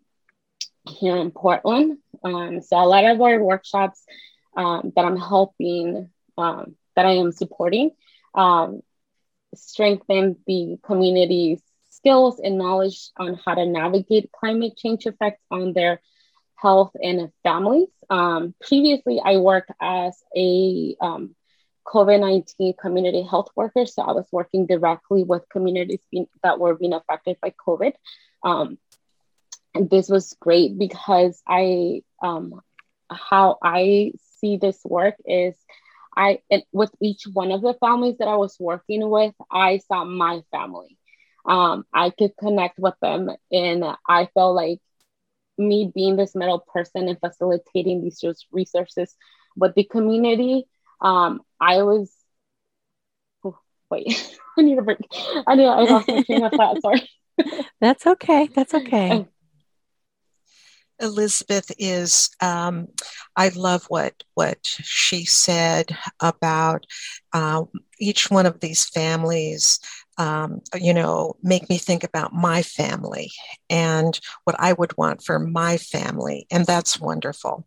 here 0.88 1.16
in 1.16 1.30
Portland. 1.30 1.98
Um, 2.24 2.60
so 2.60 2.76
a 2.76 2.86
lot 2.86 3.04
of 3.04 3.20
our 3.20 3.42
workshops 3.42 4.04
um, 4.56 4.92
that 4.94 5.04
I'm 5.04 5.16
helping, 5.16 6.10
um, 6.36 6.76
that 6.96 7.06
I 7.06 7.12
am 7.12 7.32
supporting, 7.32 7.92
um, 8.34 8.82
strengthen 9.54 10.36
the 10.46 10.78
community's 10.82 11.60
skills 11.90 12.40
and 12.40 12.58
knowledge 12.58 13.10
on 13.16 13.38
how 13.44 13.54
to 13.54 13.66
navigate 13.66 14.32
climate 14.32 14.76
change 14.76 15.06
effects 15.06 15.42
on 15.50 15.72
their 15.72 16.00
health 16.56 16.92
and 17.00 17.30
families. 17.42 17.88
Um, 18.08 18.54
previously, 18.60 19.20
I 19.24 19.38
worked 19.38 19.70
as 19.80 20.20
a 20.36 20.96
um, 21.00 21.34
COVID 21.86 22.20
19 22.20 22.74
community 22.80 23.22
health 23.22 23.48
worker. 23.56 23.86
So 23.86 24.02
I 24.02 24.12
was 24.12 24.26
working 24.30 24.66
directly 24.66 25.24
with 25.24 25.48
communities 25.48 26.00
being, 26.10 26.28
that 26.42 26.58
were 26.58 26.74
being 26.74 26.92
affected 26.92 27.38
by 27.40 27.52
COVID. 27.66 27.92
Um, 28.44 28.78
and 29.74 29.88
this 29.90 30.08
was 30.08 30.36
great 30.40 30.78
because 30.78 31.42
I 31.46 32.02
um, 32.22 32.60
how 33.10 33.58
I 33.62 34.12
see 34.40 34.56
this 34.56 34.78
work 34.84 35.16
is 35.24 35.54
I 36.16 36.40
it, 36.50 36.64
with 36.72 36.90
each 37.00 37.26
one 37.32 37.52
of 37.52 37.62
the 37.62 37.74
families 37.74 38.18
that 38.18 38.28
I 38.28 38.36
was 38.36 38.56
working 38.60 39.08
with, 39.08 39.34
I 39.50 39.78
saw 39.78 40.04
my 40.04 40.42
family. 40.50 40.98
Um, 41.44 41.84
I 41.92 42.10
could 42.10 42.36
connect 42.38 42.78
with 42.78 42.94
them, 43.00 43.30
and 43.50 43.84
I 44.08 44.28
felt 44.34 44.54
like 44.54 44.78
me 45.58 45.90
being 45.94 46.16
this 46.16 46.34
middle 46.34 46.60
person 46.60 47.08
and 47.08 47.18
facilitating 47.18 48.02
these 48.02 48.22
resources 48.50 49.14
with 49.56 49.74
the 49.74 49.84
community. 49.84 50.66
Um, 51.00 51.40
I 51.60 51.82
was 51.82 52.12
oh, 53.44 53.58
wait, 53.90 54.38
I 54.58 54.62
need 54.62 54.78
a 54.78 54.82
break. 54.82 54.98
I 55.46 55.54
need 55.54 55.66
I 55.66 55.80
lost 55.80 56.08
my 56.08 56.22
train 56.22 56.44
of 56.44 56.52
thought. 56.52 56.82
Sorry. 56.82 57.08
That's 57.80 58.06
okay. 58.06 58.48
That's 58.54 58.74
okay. 58.74 59.26
Elizabeth 61.02 61.70
is 61.78 62.30
um, 62.40 62.88
I 63.36 63.48
love 63.50 63.84
what 63.88 64.22
what 64.34 64.58
she 64.62 65.24
said 65.24 65.96
about 66.20 66.86
uh, 67.32 67.64
each 67.98 68.30
one 68.30 68.46
of 68.46 68.60
these 68.60 68.88
families. 68.88 69.80
Um, 70.18 70.60
you 70.74 70.94
know, 70.94 71.36
make 71.42 71.68
me 71.68 71.78
think 71.78 72.04
about 72.04 72.32
my 72.32 72.62
family 72.62 73.30
and 73.68 74.18
what 74.44 74.56
I 74.58 74.72
would 74.72 74.96
want 74.96 75.22
for 75.22 75.38
my 75.38 75.78
family, 75.78 76.46
and 76.50 76.64
that's 76.64 77.00
wonderful. 77.00 77.66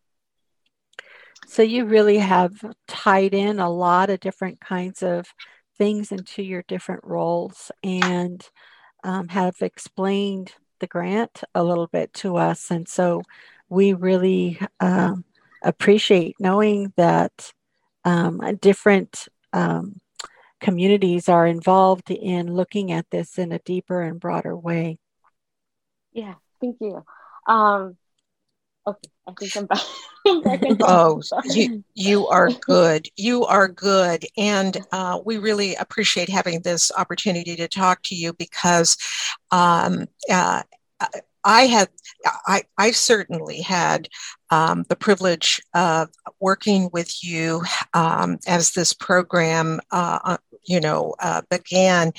So 1.48 1.62
you 1.62 1.86
really 1.86 2.18
have 2.18 2.54
tied 2.88 3.34
in 3.34 3.60
a 3.60 3.70
lot 3.70 4.10
of 4.10 4.20
different 4.20 4.60
kinds 4.60 5.04
of 5.04 5.28
things 5.78 6.12
into 6.12 6.42
your 6.42 6.64
different 6.68 7.04
roles 7.04 7.72
and 7.84 8.48
um, 9.04 9.28
have 9.28 9.56
explained 9.62 10.54
the 10.80 10.88
grant 10.88 11.44
a 11.54 11.64
little 11.64 11.88
bit 11.88 12.14
to 12.16 12.38
us. 12.38 12.72
And 12.72 12.88
so 12.88 13.22
we 13.70 13.94
really 13.94 14.60
um, 14.80 15.26
appreciate 15.64 16.36
knowing 16.40 16.94
that 16.98 17.52
um, 18.04 18.42
different 18.62 19.28
um, 19.54 20.00
communities 20.60 21.28
are 21.30 21.48
involved 21.48 22.12
in 22.12 22.54
looking 22.54 22.92
at 22.92 23.10
this 23.10 23.38
in 23.38 23.52
a 23.52 23.60
deeper 23.60 24.02
and 24.02 24.20
broader 24.20 24.56
way. 24.56 25.00
Yeah, 26.14 26.36
thank 26.62 26.78
you. 26.80 27.04
Um, 27.48 27.98
okay, 28.88 29.10
I 29.28 29.34
think 29.34 29.56
I'm 30.28 30.42
back. 30.42 30.78
oh, 30.82 31.22
you, 31.46 31.84
you 31.94 32.28
are 32.28 32.50
good. 32.50 33.08
You 33.16 33.46
are 33.46 33.68
good. 33.68 34.26
And 34.38 34.78
uh, 34.92 35.20
we 35.26 35.38
really 35.38 35.76
appreciate 35.76 36.30
having 36.30 36.62
this 36.62 36.92
opportunity 36.98 37.56
to 37.56 37.68
talk 37.68 38.02
to 38.04 38.16
you 38.16 38.34
because 38.34 38.98
um, 39.52 40.08
uh, 40.32 40.64
I 41.44 41.68
had, 41.68 41.90
I, 42.48 42.64
I 42.78 42.92
certainly 42.92 43.62
had 43.62 44.10
um, 44.50 44.86
the 44.90 44.96
privilege 44.96 45.62
of 45.76 46.10
working 46.40 46.90
with 46.92 47.24
you 47.24 47.64
um, 47.94 48.40
as 48.48 48.72
this 48.72 48.94
program, 48.94 49.80
uh, 49.92 50.20
uh 50.24 50.38
you 50.68 50.80
know, 50.80 51.14
uh, 51.20 51.44
began, 51.52 52.12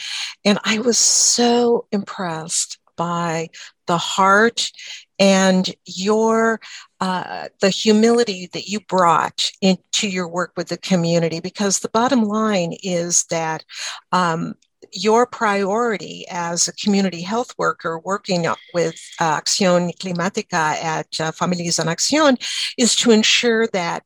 and 0.44 0.60
I 0.62 0.78
was 0.78 0.98
so 0.98 1.88
impressed 1.90 2.78
by 2.96 3.48
the 3.86 3.98
heart 3.98 4.70
and 5.18 5.74
your 5.86 6.60
uh, 7.00 7.48
the 7.60 7.70
humility 7.70 8.48
that 8.52 8.68
you 8.68 8.80
brought 8.80 9.50
into 9.60 10.08
your 10.08 10.28
work 10.28 10.52
with 10.56 10.68
the 10.68 10.78
community. 10.78 11.40
Because 11.40 11.80
the 11.80 11.88
bottom 11.88 12.22
line 12.22 12.74
is 12.82 13.24
that 13.30 13.64
um, 14.12 14.54
your 14.92 15.26
priority 15.26 16.26
as 16.30 16.68
a 16.68 16.72
community 16.72 17.22
health 17.22 17.54
worker 17.58 17.98
working 17.98 18.46
with 18.72 19.00
uh, 19.20 19.40
Acción 19.40 19.96
Climática 19.98 20.74
at 20.82 21.20
uh, 21.20 21.32
Familias 21.32 21.78
en 21.78 21.86
Acción 21.86 22.36
is 22.78 22.94
to 22.96 23.10
ensure 23.10 23.66
that 23.68 24.04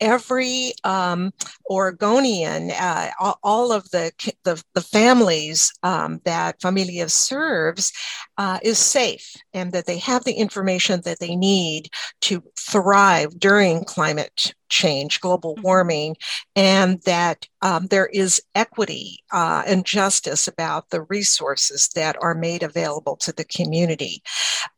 every 0.00 0.72
um, 0.84 1.32
Oregonian, 1.68 2.70
uh, 2.70 3.10
all, 3.42 3.72
of 3.72 3.88
the, 3.90 4.10
the, 4.44 4.62
the 4.74 4.80
families 4.80 5.72
um, 5.82 6.20
that 6.24 6.60
Familia 6.60 7.08
serves 7.08 7.92
uh, 8.38 8.58
is 8.62 8.78
safe 8.78 9.36
and 9.52 9.72
that 9.72 9.86
they 9.86 9.98
have 9.98 10.24
the 10.24 10.32
information 10.32 11.00
that 11.04 11.18
they 11.20 11.36
need 11.36 11.88
to 12.22 12.42
thrive 12.58 13.38
during 13.38 13.84
climate 13.84 14.54
change, 14.70 15.20
global 15.20 15.54
mm-hmm. 15.54 15.62
warming, 15.62 16.16
and 16.56 17.02
that 17.02 17.46
um, 17.62 17.86
there 17.88 18.06
is 18.06 18.42
equity 18.54 19.18
uh, 19.32 19.62
and 19.66 19.84
justice 19.84 20.48
about 20.48 20.88
the 20.90 21.02
resources 21.02 21.88
that 21.94 22.16
are 22.22 22.34
made 22.34 22.62
available 22.62 23.16
to 23.16 23.32
the 23.32 23.44
community. 23.44 24.22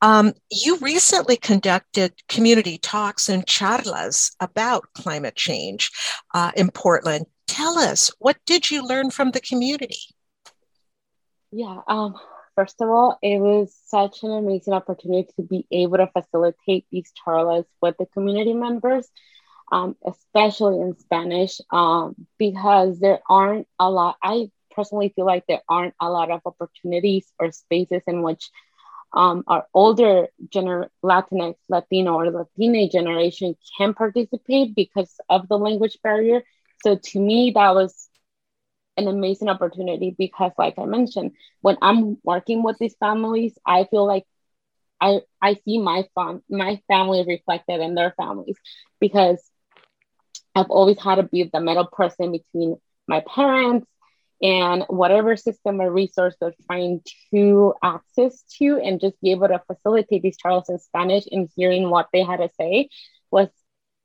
Um, 0.00 0.32
you 0.50 0.78
recently 0.78 1.37
conducted 1.37 2.14
community 2.28 2.78
talks 2.78 3.28
and 3.28 3.46
charlas 3.46 4.34
about 4.40 4.88
climate 4.94 5.37
change 5.37 5.90
uh, 6.34 6.50
in 6.56 6.70
Portland. 6.70 7.26
Tell 7.46 7.78
us, 7.78 8.11
what 8.18 8.38
did 8.46 8.70
you 8.70 8.87
learn 8.87 9.11
from 9.11 9.30
the 9.30 9.40
community? 9.40 9.99
Yeah, 11.50 11.80
um, 11.87 12.14
first 12.54 12.80
of 12.80 12.88
all, 12.88 13.18
it 13.22 13.38
was 13.38 13.76
such 13.87 14.22
an 14.22 14.30
amazing 14.30 14.72
opportunity 14.72 15.28
to 15.37 15.42
be 15.42 15.66
able 15.70 15.99
to 15.99 16.06
facilitate 16.06 16.87
these 16.90 17.12
charlas 17.25 17.64
with 17.80 17.96
the 17.99 18.06
community 18.06 18.54
members 18.54 19.08
um, 19.73 19.97
especially 20.07 20.81
in 20.81 20.97
Spanish, 20.99 21.61
um, 21.73 22.17
because 22.38 23.00
there 23.00 23.21
aren't 23.29 23.69
a 23.81 23.91
lot. 23.91 24.17
I 24.23 24.50
personally 24.73 25.12
feel 25.17 25.26
like 25.26 25.47
there 25.49 25.62
aren't 25.69 25.95
a 26.00 26.11
lot 26.11 26.31
of 26.31 26.43
opportunities 26.47 27.33
or 27.41 27.52
spaces 27.52 28.02
in 28.09 28.23
which 28.23 28.50
um, 29.14 29.45
our 29.49 29.67
older 29.75 30.29
gener- 30.55 30.88
Latinx, 31.05 31.57
Latino, 31.69 32.14
or 32.14 32.31
Latina 32.31 32.88
generation 32.88 33.57
can 33.79 33.95
participate 33.95 34.75
because 34.76 35.19
of 35.31 35.49
the 35.49 35.59
language 35.59 35.99
barrier. 36.05 36.43
So 36.85 36.97
to 36.97 37.21
me, 37.21 37.52
that 37.55 37.75
was 37.75 38.11
an 38.97 39.09
amazing 39.09 39.49
opportunity 39.49 40.14
because, 40.19 40.52
like 40.59 40.79
I 40.79 40.85
mentioned, 40.87 41.33
when 41.62 41.76
I'm 41.83 42.19
working 42.25 42.62
with 42.62 42.79
these 42.79 42.97
families, 43.00 43.59
I 43.67 43.85
feel 43.85 44.07
like 44.07 44.25
I 45.00 45.21
I 45.43 45.55
see 45.64 45.79
my 45.79 46.05
fam- 46.14 46.45
my 46.50 46.81
family 46.88 47.25
reflected 47.26 47.81
in 47.81 47.95
their 47.95 48.14
families 48.17 48.59
because 49.00 49.51
I've 50.54 50.71
always 50.71 51.00
had 51.00 51.16
to 51.16 51.23
be 51.25 51.44
the 51.44 51.61
middle 51.61 51.87
person 51.87 52.32
between 52.32 52.76
my 53.09 53.23
parents 53.35 53.87
and 54.42 54.85
whatever 54.88 55.37
system 55.37 55.80
or 55.80 55.90
resource 55.90 56.37
they're 56.40 56.54
trying 56.66 57.00
to 57.32 57.75
access 57.82 58.42
to 58.59 58.80
and 58.82 59.00
just 59.00 59.21
be 59.21 59.30
able 59.30 59.49
to 59.49 59.62
facilitate 59.66 60.23
these 60.23 60.37
charlas 60.38 60.68
in 60.68 60.78
Spanish 60.78 61.25
and 61.30 61.49
hearing 61.56 61.90
what 61.90 62.09
they 62.12 62.23
had 62.23 62.38
to 62.38 62.50
say 62.59 62.88
was 63.30 63.49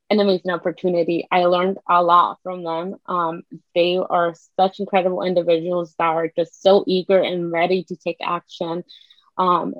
an 0.10 0.20
amazing 0.20 0.52
opportunity. 0.52 1.28
I 1.32 1.46
learned 1.46 1.80
a 1.90 2.04
lot 2.04 2.40
from 2.44 2.64
them. 2.64 2.96
Um, 3.08 3.44
they 3.76 3.98
are 3.98 4.36
such 4.60 4.80
incredible 4.80 5.24
individuals 5.24 5.96
that 5.98 6.06
are 6.06 6.32
just 6.36 6.62
so 6.62 6.84
eager 6.88 7.20
and 7.22 7.52
ready 7.52 7.84
to 7.86 7.96
take 7.96 8.18
action 8.24 8.84
um, 9.38 9.74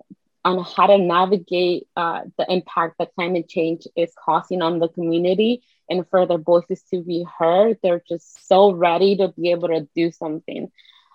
on 0.44 0.64
how 0.64 0.88
to 0.88 0.98
navigate 0.98 1.88
uh, 1.96 2.22
the 2.38 2.52
impact 2.52 2.96
that 3.00 3.14
climate 3.16 3.48
change 3.48 3.88
is 3.96 4.14
causing 4.26 4.62
on 4.62 4.80
the 4.80 4.90
community 4.90 5.62
and 5.90 6.08
for 6.10 6.26
their 6.26 6.38
voices 6.38 6.82
to 6.92 7.02
be 7.02 7.26
heard. 7.38 7.78
They're 7.82 8.04
just 8.08 8.48
so 8.48 8.72
ready 8.72 9.18
to 9.18 9.30
be 9.30 9.52
able 9.52 9.70
to 9.70 9.88
do 9.96 10.12
something. 10.12 10.72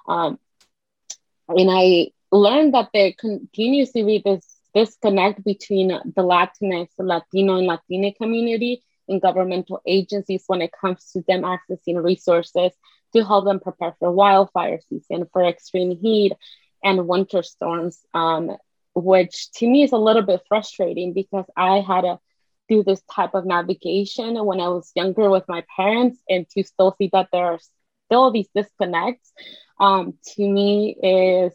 Um, 0.09 0.38
and 1.49 1.69
I 1.71 2.11
learned 2.31 2.75
that 2.75 2.91
there 2.93 3.12
continues 3.12 3.93
to 3.93 4.05
be 4.05 4.23
this 4.25 4.47
disconnect 4.75 5.45
between 5.45 5.88
the 5.88 6.23
Latinx, 6.23 6.88
Latino, 6.99 7.59
and 7.59 7.67
Latina 7.67 8.12
community 8.14 8.83
and 9.09 9.21
governmental 9.21 9.83
agencies 9.87 10.45
when 10.47 10.62
it 10.62 10.73
comes 10.73 11.12
to 11.12 11.23
them 11.29 11.43
accessing 11.43 12.02
resources 12.02 12.73
to 13.14 13.25
help 13.25 13.45
them 13.45 13.61
prepare 13.61 13.95
for 13.99 14.11
wildfire 14.11 14.81
season, 14.88 15.26
for 15.33 15.45
extreme 15.45 15.99
heat 15.99 16.33
and 16.83 17.07
winter 17.07 17.43
storms, 17.43 18.00
um, 18.14 18.57
which 18.95 19.50
to 19.52 19.67
me 19.69 19.83
is 19.83 19.93
a 19.93 19.99
little 19.99 20.23
bit 20.23 20.41
frustrating 20.49 21.12
because 21.12 21.45
I 21.57 21.81
had 21.81 22.02
to 22.02 22.19
do 22.69 22.83
this 22.83 23.02
type 23.11 23.35
of 23.35 23.47
navigation 23.47 24.45
when 24.45 24.61
I 24.61 24.69
was 24.69 24.90
younger 24.95 25.31
with 25.31 25.45
my 25.49 25.64
parents 25.76 26.19
and 26.28 26.49
to 26.50 26.62
still 26.62 26.95
see 26.99 27.11
that 27.12 27.28
there 27.33 27.47
are 27.47 27.59
still 28.07 28.31
these 28.31 28.49
disconnects 28.54 29.33
um, 29.81 30.14
to 30.35 30.49
me 30.49 30.97
is 31.02 31.52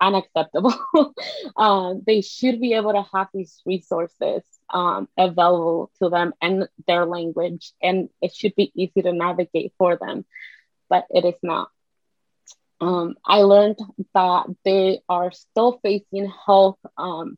unacceptable. 0.00 0.74
um, 1.56 2.02
they 2.06 2.20
should 2.20 2.60
be 2.60 2.74
able 2.74 2.92
to 2.92 3.04
have 3.12 3.28
these 3.34 3.60
resources 3.66 4.42
um, 4.72 5.08
available 5.16 5.90
to 6.02 6.08
them 6.08 6.32
and 6.40 6.68
their 6.86 7.04
language, 7.04 7.72
and 7.82 8.08
it 8.20 8.34
should 8.34 8.54
be 8.54 8.72
easy 8.74 9.02
to 9.02 9.12
navigate 9.12 9.72
for 9.78 9.96
them, 9.96 10.24
but 10.88 11.04
it 11.10 11.24
is 11.24 11.38
not. 11.42 11.68
Um, 12.80 13.16
I 13.24 13.42
learned 13.42 13.78
that 14.14 14.46
they 14.64 15.00
are 15.08 15.32
still 15.32 15.80
facing 15.82 16.32
health. 16.46 16.78
Um, 16.96 17.36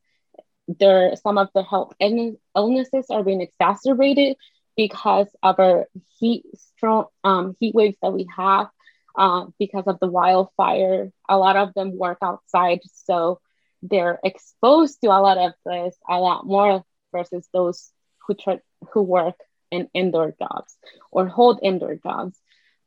their 0.79 1.17
some 1.17 1.39
of 1.39 1.49
the 1.55 1.63
health 1.63 1.93
illnesses 2.01 3.07
are 3.11 3.23
being 3.23 3.41
exacerbated 3.41 4.37
because 4.77 5.29
of 5.43 5.59
our 5.59 5.87
heat 6.19 6.45
strong 6.57 7.07
um, 7.25 7.57
heat 7.59 7.75
waves 7.75 7.97
that 8.03 8.13
we 8.13 8.27
have 8.37 8.69
uh, 9.17 9.47
because 9.59 9.85
of 9.87 9.99
the 10.01 10.07
wildfire. 10.09 11.11
A 11.29 11.37
lot 11.39 11.57
of 11.57 11.75
them 11.75 11.97
work 11.99 12.19
outside, 12.23 12.81
so 12.93 13.41
they're 13.83 14.19
exposed 14.25 15.01
to 15.03 15.09
a 15.09 15.21
lot 15.21 15.39
of 15.39 15.53
this 15.65 15.97
a 16.09 16.19
lot 16.19 16.47
more 16.47 16.85
versus 17.13 17.49
those 17.53 17.93
who 18.27 18.35
try, 18.35 18.59
who 18.93 19.03
work 19.03 19.37
in 19.71 19.89
indoor 19.95 20.33
jobs 20.39 20.77
or 21.11 21.27
hold 21.27 21.59
indoor 21.63 21.97
jobs. 21.97 22.39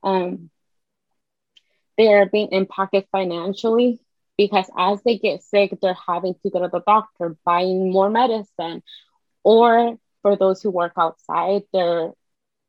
Um, 0.04 0.50
they 1.98 2.12
are 2.14 2.26
being 2.26 2.50
impacted 2.52 3.06
financially 3.12 4.00
because 4.38 4.70
as 4.78 5.02
they 5.04 5.18
get 5.18 5.44
sick, 5.44 5.78
they're 5.82 5.98
having 6.08 6.36
to 6.44 6.50
go 6.50 6.62
to 6.62 6.70
the 6.70 6.82
doctor, 6.86 7.38
buying 7.46 7.92
more 7.92 8.10
medicine, 8.10 8.84
or 9.44 9.98
for 10.22 10.36
those 10.36 10.62
who 10.62 10.72
work 10.72 10.94
outside, 10.98 11.64
their 11.74 12.12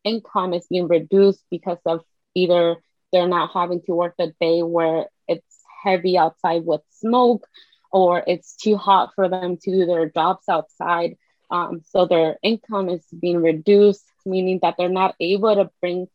income 0.04 0.54
is 0.54 0.66
being 0.68 0.88
reduced 0.88 1.44
because 1.50 1.78
of 1.86 2.00
either 2.34 2.76
they're 3.12 3.28
not 3.28 3.50
having 3.52 3.80
to 3.82 3.92
work 3.94 4.14
the 4.18 4.32
day 4.40 4.62
where 4.62 5.06
it's 5.28 5.62
heavy 5.84 6.18
outside 6.18 6.64
with 6.64 6.80
smoke 6.90 7.46
or 7.92 8.22
it's 8.26 8.56
too 8.56 8.76
hot 8.76 9.10
for 9.14 9.28
them 9.28 9.56
to 9.56 9.70
do 9.70 9.86
their 9.86 10.08
jobs 10.08 10.40
outside. 10.48 11.16
Um, 11.50 11.82
so 11.84 12.06
their 12.06 12.38
income 12.42 12.88
is 12.88 13.04
being 13.20 13.40
reduced, 13.42 14.04
meaning 14.26 14.58
that 14.62 14.74
they're 14.76 14.88
not 14.88 15.14
able 15.20 15.54
to 15.54 15.70
bring 15.80 16.08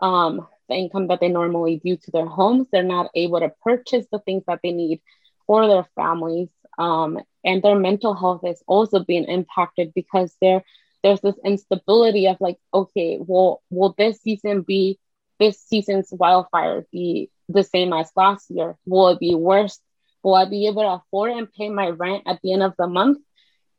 um, 0.00 0.46
the 0.68 0.74
income 0.74 1.08
that 1.08 1.20
they 1.20 1.28
normally 1.28 1.80
do 1.84 1.96
to 1.96 2.10
their 2.10 2.26
homes. 2.26 2.68
They're 2.70 2.82
not 2.82 3.10
able 3.14 3.40
to 3.40 3.52
purchase 3.62 4.06
the 4.10 4.18
things 4.20 4.44
that 4.46 4.60
they 4.62 4.72
need 4.72 5.00
for 5.46 5.66
their 5.66 5.86
families. 5.94 6.48
Um, 6.78 7.18
and 7.44 7.62
their 7.62 7.76
mental 7.76 8.14
health 8.14 8.42
is 8.44 8.62
also 8.66 9.00
being 9.04 9.24
impacted 9.24 9.92
because 9.94 10.34
there 10.40 10.64
there's 11.02 11.20
this 11.20 11.36
instability 11.44 12.26
of 12.26 12.36
like, 12.40 12.58
okay, 12.74 13.18
well, 13.20 13.62
will 13.70 13.94
this 13.96 14.20
season 14.22 14.62
be 14.62 14.98
this 15.38 15.60
season's 15.60 16.08
wildfire 16.10 16.86
be 16.90 17.30
the 17.48 17.62
same 17.62 17.92
as 17.92 18.10
last 18.16 18.50
year? 18.50 18.76
Will 18.86 19.08
it 19.08 19.20
be 19.20 19.34
worse? 19.34 19.78
Will 20.22 20.34
I 20.34 20.46
be 20.46 20.66
able 20.66 20.82
to 20.82 21.02
afford 21.02 21.32
and 21.32 21.52
pay 21.52 21.68
my 21.68 21.88
rent 21.90 22.24
at 22.26 22.40
the 22.42 22.52
end 22.52 22.62
of 22.62 22.74
the 22.78 22.88
month? 22.88 23.18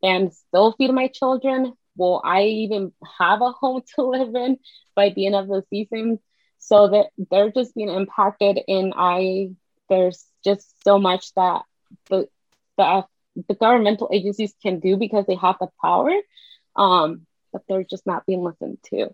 and 0.03 0.33
still 0.33 0.73
feed 0.73 0.91
my 0.91 1.07
children? 1.07 1.73
Will 1.95 2.21
I 2.23 2.43
even 2.43 2.91
have 3.19 3.41
a 3.41 3.51
home 3.51 3.81
to 3.95 4.03
live 4.03 4.35
in 4.35 4.57
by 4.95 5.09
the 5.09 5.25
end 5.25 5.35
of 5.35 5.47
the 5.47 5.63
season? 5.69 6.19
So 6.59 6.87
that 6.89 7.07
they're 7.31 7.51
just 7.51 7.75
being 7.75 7.89
impacted, 7.89 8.59
and 8.67 8.93
I 8.95 9.49
there's 9.89 10.25
just 10.43 10.83
so 10.83 10.99
much 10.99 11.33
that 11.35 11.63
the 12.09 12.27
the 12.77 13.05
the 13.47 13.53
governmental 13.53 14.09
agencies 14.11 14.53
can 14.61 14.79
do 14.79 14.97
because 14.97 15.25
they 15.27 15.35
have 15.35 15.57
the 15.59 15.69
power, 15.81 16.11
um, 16.75 17.25
but 17.53 17.61
they're 17.67 17.83
just 17.83 18.05
not 18.05 18.25
being 18.25 18.43
listened 18.43 18.79
to. 18.89 19.13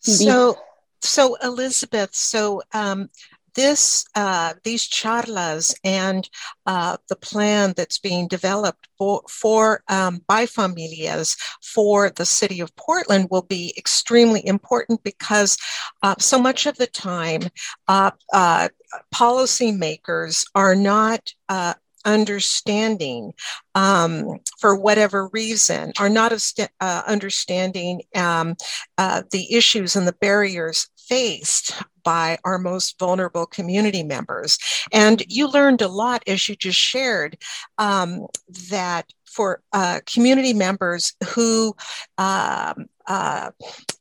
So, 0.00 0.56
so 1.02 1.36
Elizabeth, 1.42 2.14
so 2.14 2.62
um, 2.72 3.10
this 3.56 4.04
uh, 4.14 4.54
these 4.62 4.86
charlas 4.88 5.74
and 5.82 6.28
uh, 6.66 6.96
the 7.08 7.16
plan 7.16 7.74
that's 7.76 7.98
being 7.98 8.28
developed 8.28 8.88
for, 8.98 9.22
for 9.28 9.82
um, 9.88 10.22
by 10.28 10.46
familias 10.46 11.36
for 11.62 12.10
the 12.10 12.26
city 12.26 12.60
of 12.60 12.74
Portland 12.76 13.28
will 13.30 13.42
be 13.42 13.74
extremely 13.76 14.46
important 14.46 15.02
because 15.02 15.56
uh, 16.02 16.14
so 16.18 16.38
much 16.38 16.66
of 16.66 16.76
the 16.76 16.86
time 16.86 17.42
uh, 17.88 18.10
uh, 18.32 18.68
policymakers 19.14 20.44
are 20.54 20.76
not 20.76 21.32
uh, 21.48 21.74
understanding 22.06 23.32
um, 23.74 24.38
for 24.60 24.76
whatever 24.76 25.28
reason 25.32 25.92
are 25.98 26.08
not 26.08 26.32
uh, 26.80 27.02
understanding 27.06 28.00
um, 28.14 28.54
uh, 28.96 29.22
the 29.32 29.54
issues 29.54 29.96
and 29.96 30.06
the 30.06 30.16
barriers 30.20 30.88
faced 31.08 31.72
by 32.04 32.38
our 32.44 32.58
most 32.58 32.98
vulnerable 32.98 33.46
community 33.46 34.02
members. 34.02 34.58
And 34.92 35.22
you 35.28 35.48
learned 35.48 35.82
a 35.82 35.88
lot 35.88 36.22
as 36.26 36.48
you 36.48 36.56
just 36.56 36.78
shared 36.78 37.38
um, 37.78 38.26
that 38.70 39.06
for 39.24 39.60
uh, 39.72 40.00
community 40.06 40.54
members 40.54 41.14
who 41.34 41.74
um, 42.16 42.86
uh, 43.06 43.50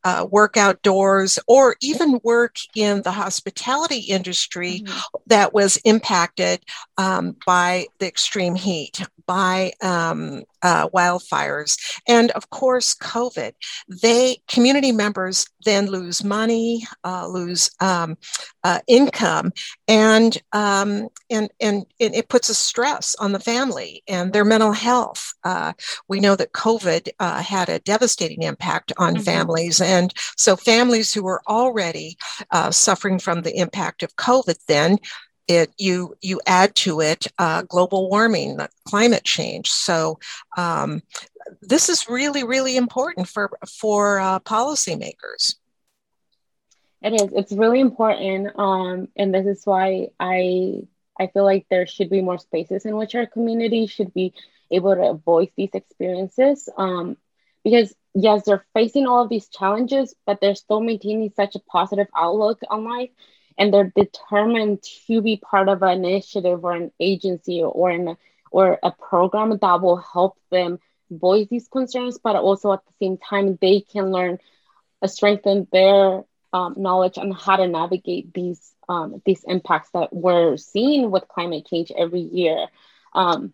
uh, 0.06 0.26
work 0.30 0.56
outdoors 0.56 1.40
or 1.48 1.76
even 1.82 2.22
work 2.24 2.58
in 2.76 3.02
the 3.02 3.12
hospitality 3.12 4.00
industry 4.00 4.84
mm-hmm. 4.86 5.00
that 5.26 5.54
was 5.54 5.78
impacted 5.78 6.64
um, 6.98 7.36
by 7.46 7.88
the 8.00 8.08
extreme 8.08 8.56
heat, 8.56 9.02
by 9.26 9.74
um, 9.82 10.44
uh, 10.62 10.88
wildfires, 10.90 11.78
and 12.08 12.32
of 12.32 12.50
course 12.52 12.96
COVID. 12.96 13.54
They 14.02 14.38
community 14.48 14.92
members 14.92 15.48
then 15.66 15.88
lose 15.88 16.24
money, 16.24 16.86
uh, 17.04 17.28
lose 17.28 17.72
um, 17.82 18.18
uh, 18.64 18.80
income, 18.88 19.52
and, 19.88 20.38
um, 20.54 21.10
and 21.30 21.50
and 21.60 21.86
and 22.00 22.16
it 22.16 22.30
puts 22.30 22.50
a 22.50 22.56
stress 22.56 23.16
on 23.16 23.32
the 23.32 23.40
family 23.40 24.04
and 24.08 24.32
their 24.32 24.46
mental 24.46 24.72
health. 24.72 25.34
Uh, 25.44 25.74
we 26.08 26.20
know 26.20 26.36
that 26.36 26.54
COVID 26.54 27.10
had 27.20 27.70
a 27.70 27.80
devastating 27.80 28.44
impact 28.44 28.92
on 28.98 29.16
mm-hmm. 29.16 29.24
families. 29.24 29.82
And 29.82 29.95
so 30.38 30.56
families 30.56 31.14
who 31.14 31.28
are 31.28 31.42
already 31.48 32.18
uh, 32.52 32.72
suffering 32.72 33.20
from 33.20 33.42
the 33.42 33.58
impact 33.58 34.04
of 34.04 34.16
COVID, 34.16 34.58
then 34.68 34.98
it 35.48 35.72
you 35.78 36.16
you 36.22 36.42
add 36.48 36.74
to 36.76 37.02
it 37.02 37.28
uh, 37.38 37.62
global 37.64 38.10
warming, 38.10 38.60
climate 38.88 39.24
change. 39.24 39.70
So 39.70 40.20
um, 40.58 41.02
this 41.62 41.90
is 41.90 42.10
really 42.10 42.44
really 42.44 42.78
important 42.78 43.28
for 43.28 43.52
for 43.80 44.20
uh, 44.20 44.40
policymakers. 44.40 45.56
It 47.02 47.14
is. 47.22 47.30
It's 47.34 47.52
really 47.52 47.80
important, 47.80 48.58
um, 48.58 49.10
and 49.16 49.34
this 49.34 49.46
is 49.46 49.66
why 49.66 50.08
I 50.20 50.82
I 51.20 51.28
feel 51.28 51.44
like 51.44 51.68
there 51.70 51.86
should 51.86 52.10
be 52.10 52.22
more 52.22 52.40
spaces 52.40 52.86
in 52.86 52.98
which 52.98 53.14
our 53.16 53.28
community 53.28 53.86
should 53.88 54.14
be 54.14 54.34
able 54.72 54.96
to 54.96 55.14
voice 55.14 55.52
these 55.56 55.70
experiences. 55.74 56.68
Um, 56.78 57.18
because 57.66 57.96
yes, 58.16 58.46
they're 58.46 58.66
facing 58.76 59.08
all 59.08 59.24
of 59.24 59.30
these 59.30 59.50
challenges, 59.50 60.16
but 60.28 60.40
they're 60.42 60.56
still 60.56 60.82
maintaining 60.82 61.32
such 61.36 61.56
a 61.56 61.62
positive 61.62 62.08
outlook 62.16 62.62
on 62.70 62.86
life. 62.86 63.12
And 63.60 63.74
they're 63.74 63.94
determined 63.96 64.84
to 65.08 65.22
be 65.22 65.38
part 65.38 65.70
of 65.70 65.84
an 65.84 66.06
initiative 66.06 66.64
or 66.66 66.74
an 66.74 66.92
agency 67.02 67.64
or 67.64 67.92
an 67.92 68.18
or 68.52 68.80
a 68.84 68.92
program 68.92 69.58
that 69.62 69.82
will 69.82 69.98
help 69.98 70.38
them 70.52 70.80
voice 71.12 71.48
these 71.50 71.68
concerns, 71.70 72.20
but 72.24 72.36
also 72.38 72.74
at 72.74 72.82
the 72.86 72.94
same 73.06 73.18
time 73.18 73.58
they 73.62 73.82
can 73.82 74.12
learn, 74.12 74.40
uh, 75.02 75.08
strengthen 75.08 75.68
their 75.72 76.24
um, 76.54 76.76
knowledge 76.78 77.18
on 77.18 77.32
how 77.32 77.58
to 77.58 77.68
navigate 77.68 78.34
these 78.34 78.74
um, 78.90 79.22
these 79.26 79.44
impacts 79.46 79.92
that 79.92 80.14
we're 80.14 80.58
seeing 80.58 81.12
with 81.12 81.28
climate 81.28 81.66
change 81.68 81.92
every 81.98 82.22
year. 82.22 82.68
Um, 83.14 83.54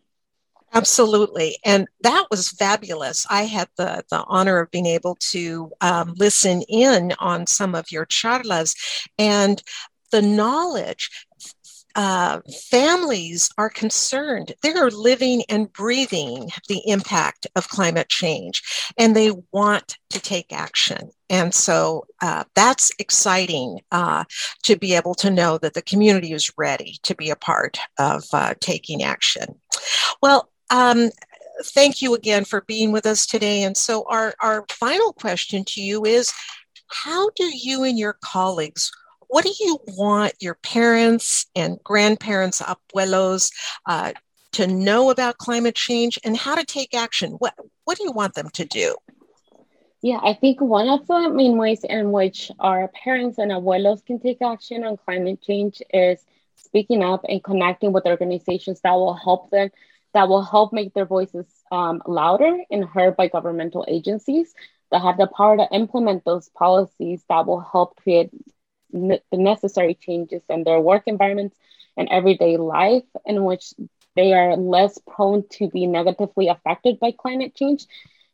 Absolutely. 0.74 1.58
And 1.66 1.88
that 2.02 2.28
was 2.32 2.50
fabulous. 2.50 3.26
I 3.30 3.44
had 3.44 3.68
the, 3.78 4.04
the 4.10 4.24
honor 4.28 4.60
of 4.60 4.72
being 4.72 4.86
able 4.86 5.18
to 5.32 5.72
um, 5.82 6.14
listen 6.18 6.62
in 6.64 7.14
on 7.20 7.46
some 7.46 7.76
of 7.76 7.92
your 7.92 8.06
charlas 8.06 8.76
and 9.18 9.62
the 10.12 10.22
knowledge 10.22 11.10
uh, 11.96 12.40
families 12.70 13.50
are 13.58 13.70
concerned. 13.70 14.54
They 14.64 14.74
are 14.74 14.90
living 14.92 15.44
and 15.50 15.72
breathing 15.74 16.50
the 16.70 16.82
impact 16.86 17.48
of 17.58 17.68
climate 17.68 18.08
change 18.10 18.64
and 18.98 19.14
they 19.16 19.32
want 19.52 19.98
to 20.12 20.22
take 20.22 20.54
action. 20.54 21.12
And 21.30 21.54
so 21.54 22.06
uh, 22.22 22.46
that's 22.56 22.92
exciting 23.00 23.82
uh, 23.92 24.24
to 24.64 24.78
be 24.78 24.94
able 24.96 25.16
to 25.16 25.30
know 25.30 25.58
that 25.58 25.74
the 25.74 25.82
community 25.82 26.32
is 26.32 26.52
ready 26.58 26.98
to 27.04 27.16
be 27.16 27.30
a 27.30 27.36
part 27.36 27.78
of 28.00 28.24
uh, 28.34 28.54
taking 28.62 29.04
action. 29.04 29.56
Well, 30.22 30.51
um, 30.72 31.12
thank 31.64 32.02
you 32.02 32.16
again 32.16 32.46
for 32.46 32.62
being 32.62 32.92
with 32.92 33.06
us 33.06 33.28
today. 33.28 33.62
And 33.64 33.78
so, 33.78 34.06
our, 34.10 34.34
our 34.42 34.66
final 34.70 35.14
question 35.14 35.64
to 35.66 35.82
you 35.82 36.04
is 36.06 36.34
How 36.88 37.30
do 37.36 37.52
you 37.56 37.84
and 37.84 38.00
your 38.00 38.18
colleagues 38.24 38.92
what 39.32 39.46
do 39.46 39.54
you 39.62 39.80
want 39.88 40.34
your 40.42 40.56
parents 40.56 41.46
and 41.56 41.82
grandparents, 41.86 42.62
abuelos, 42.62 43.50
uh, 43.86 44.12
to 44.52 44.68
know 44.68 45.10
about 45.10 45.38
climate 45.38 45.74
change 45.74 46.20
and 46.26 46.36
how 46.36 46.54
to 46.54 46.66
take 46.66 46.94
action? 46.94 47.32
What, 47.40 47.54
what 47.86 47.98
do 47.98 48.04
you 48.04 48.12
want 48.12 48.34
them 48.34 48.50
to 48.50 48.66
do? 48.66 48.94
Yeah, 50.02 50.20
I 50.22 50.34
think 50.34 50.60
one 50.60 50.90
of 50.90 51.08
the 51.08 51.30
main 51.30 51.58
ways 51.58 51.86
in 51.86 52.12
which 52.12 52.52
our 52.60 52.90
parents 52.90 53.38
and 53.38 53.52
abuelos 53.52 54.06
can 54.06 54.20
take 54.20 54.42
action 54.42 54.84
on 54.84 54.98
climate 54.98 55.42
change 55.42 55.82
is 55.94 56.26
speaking 56.58 57.02
up 57.02 57.24
and 57.30 57.42
connecting 57.42 57.94
with 57.94 58.06
organizations 58.06 58.82
that 58.82 58.92
will 58.92 59.14
help 59.14 59.50
them, 59.50 59.70
that 60.14 60.28
will 60.28 60.44
help 60.44 60.74
make 60.74 60.94
their 60.94 61.06
voices 61.06 61.46
um, 61.72 62.02
louder 62.06 62.58
and 62.70 62.84
heard 62.86 63.16
by 63.16 63.28
governmental 63.28 63.86
agencies 63.88 64.54
that 64.92 65.02
have 65.02 65.18
the 65.18 65.28
power 65.28 65.58
to 65.58 65.68
implement 65.72 66.26
those 66.26 66.50
policies 66.50 67.24
that 67.30 67.46
will 67.46 67.62
help 67.62 67.96
create 67.98 68.32
the 68.92 69.22
necessary 69.32 69.94
changes 69.96 70.44
in 70.50 70.64
their 70.64 70.80
work 70.80 71.04
environments 71.08 71.58
and 71.98 72.10
everyday 72.10 72.58
life 72.58 73.04
in 73.26 73.44
which 73.44 73.74
they 74.16 74.34
are 74.34 74.56
less 74.58 74.98
prone 75.08 75.44
to 75.50 75.70
be 75.70 75.88
negatively 75.88 76.48
affected 76.48 77.00
by 77.00 77.12
climate 77.12 77.56
change 77.56 77.86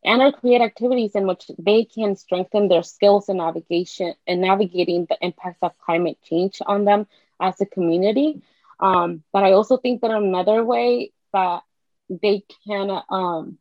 and 0.04 0.22
or 0.22 0.32
create 0.32 0.62
activities 0.62 1.16
in 1.16 1.28
which 1.28 1.50
they 1.60 1.84
can 1.84 2.16
strengthen 2.16 2.68
their 2.68 2.84
skills 2.84 3.30
in 3.30 3.38
navigation 3.38 4.14
and 4.28 4.42
navigating 4.42 5.06
the 5.10 5.18
impacts 5.22 5.62
of 5.62 5.78
climate 5.80 6.18
change 6.24 6.62
on 6.66 6.86
them 6.86 7.08
as 7.40 7.60
a 7.62 7.66
community. 7.66 8.42
Um, 8.80 9.24
but 9.34 9.44
I 9.44 9.54
also 9.54 9.78
think 9.78 10.02
that 10.02 10.12
another 10.12 10.64
way 10.64 11.12
that 11.34 11.62
they 12.10 12.44
can 12.68 13.02
um, 13.10 13.58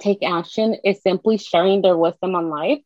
take 0.00 0.22
action 0.22 0.74
is 0.84 1.02
simply 1.02 1.36
sharing 1.38 1.82
their 1.82 1.96
wisdom 1.96 2.34
on 2.34 2.48
life 2.50 2.80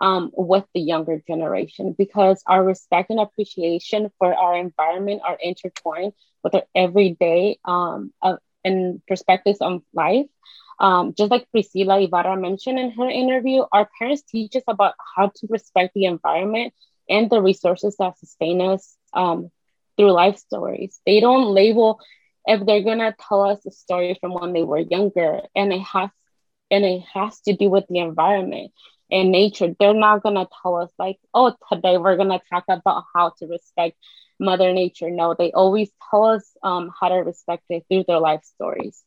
um, 0.00 0.30
with 0.34 0.64
the 0.74 0.80
younger 0.80 1.22
generation 1.26 1.94
because 1.96 2.42
our 2.46 2.64
respect 2.64 3.10
and 3.10 3.20
appreciation 3.20 4.10
for 4.18 4.34
our 4.34 4.56
environment 4.56 5.22
are 5.26 5.38
intertwined 5.40 6.12
with 6.42 6.54
our 6.54 6.62
everyday 6.74 7.58
um, 7.64 8.12
uh, 8.22 8.36
and 8.64 9.00
perspectives 9.06 9.60
on 9.60 9.82
life. 9.94 10.26
Um, 10.80 11.14
just 11.16 11.30
like 11.30 11.50
Priscilla 11.50 12.00
Ybarra 12.02 12.36
mentioned 12.36 12.78
in 12.78 12.90
her 12.92 13.08
interview, 13.08 13.62
our 13.72 13.88
parents 13.98 14.22
teach 14.22 14.56
us 14.56 14.62
about 14.66 14.94
how 15.16 15.28
to 15.36 15.46
respect 15.48 15.92
the 15.94 16.04
environment 16.04 16.72
and 17.08 17.28
the 17.30 17.40
resources 17.42 17.96
that 17.98 18.18
sustain 18.18 18.60
us 18.60 18.96
um, 19.14 19.50
through 19.96 20.12
life 20.12 20.38
stories. 20.38 21.00
They 21.06 21.20
don't 21.20 21.46
label 21.54 22.00
if 22.50 22.66
they're 22.66 22.84
gonna 22.84 23.14
tell 23.28 23.42
us 23.44 23.64
a 23.66 23.72
story 23.72 24.18
from 24.20 24.34
when 24.34 24.52
they 24.52 24.64
were 24.64 24.78
younger, 24.78 25.42
and 25.56 25.72
it 25.72 25.82
has 25.82 26.10
and 26.70 26.84
it 26.84 27.02
has 27.14 27.40
to 27.42 27.54
do 27.54 27.70
with 27.70 27.84
the 27.88 27.98
environment 27.98 28.72
and 29.10 29.30
nature, 29.32 29.74
they're 29.78 29.94
not 29.94 30.22
to 30.36 30.48
tell 30.62 30.76
us, 30.76 30.92
like, 30.98 31.18
oh, 31.34 31.54
today 31.72 31.98
we're 31.98 32.16
to 32.30 32.40
talk 32.50 32.64
about 32.68 33.04
how 33.14 33.32
to 33.38 33.46
respect 33.46 33.96
Mother 34.40 34.72
Nature. 34.72 35.10
No, 35.10 35.34
they 35.38 35.52
always 35.52 35.90
tell 36.10 36.24
us 36.26 36.56
um, 36.62 36.90
how 37.00 37.08
to 37.08 37.16
respect 37.16 37.64
it 37.70 37.84
through 37.88 38.04
their 38.08 38.20
life 38.20 38.44
stories 38.44 39.04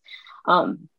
um, 0.47 0.89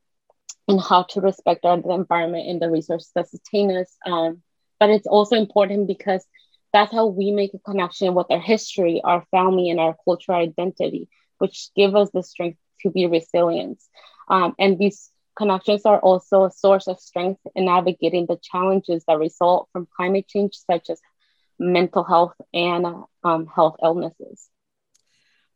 and 0.68 0.80
how 0.80 1.02
to 1.11 1.20
respect 1.20 1.64
our 1.64 1.78
environment 1.90 2.48
and 2.48 2.61
the 2.61 2.70
resources 2.70 3.11
that 3.14 3.28
sustain 3.28 3.76
us. 3.76 3.96
Um, 4.07 4.42
but 4.80 4.90
it's 4.90 5.07
also 5.07 5.37
important 5.37 5.87
because 5.88 6.26
that's 6.72 6.92
how 6.92 7.07
we 7.07 7.30
make 7.33 7.54
a 7.54 7.59
connection 7.59 8.14
with 8.14 8.26
our 8.30 8.40
history, 8.40 9.00
our 9.04 9.24
family, 9.30 9.70
and 9.70 9.80
our 9.80 9.96
cultural 10.04 10.38
identity, 10.38 11.09
which 11.38 11.70
give 11.77 11.94
us 11.94 12.11
the 12.11 12.23
strength 12.23 12.59
to 12.81 12.90
be 12.90 13.07
resilient. 13.07 13.83
Um, 14.29 14.55
and 14.59 14.79
these 14.79 15.11
Connections 15.37 15.85
are 15.85 15.99
also 15.99 16.44
a 16.44 16.51
source 16.51 16.87
of 16.87 17.01
strength 17.01 17.40
in 17.57 17.64
navigating 17.64 18.27
the 18.27 18.38
challenges 18.40 19.05
that 19.09 19.18
result 19.18 19.68
from 19.73 19.88
climate 19.97 20.29
change, 20.29 20.55
such 20.55 20.90
as 20.90 21.01
mental 21.59 22.05
health 22.05 22.35
and 22.53 22.87
um, 23.25 23.47
health 23.47 23.77
illnesses. 23.83 24.49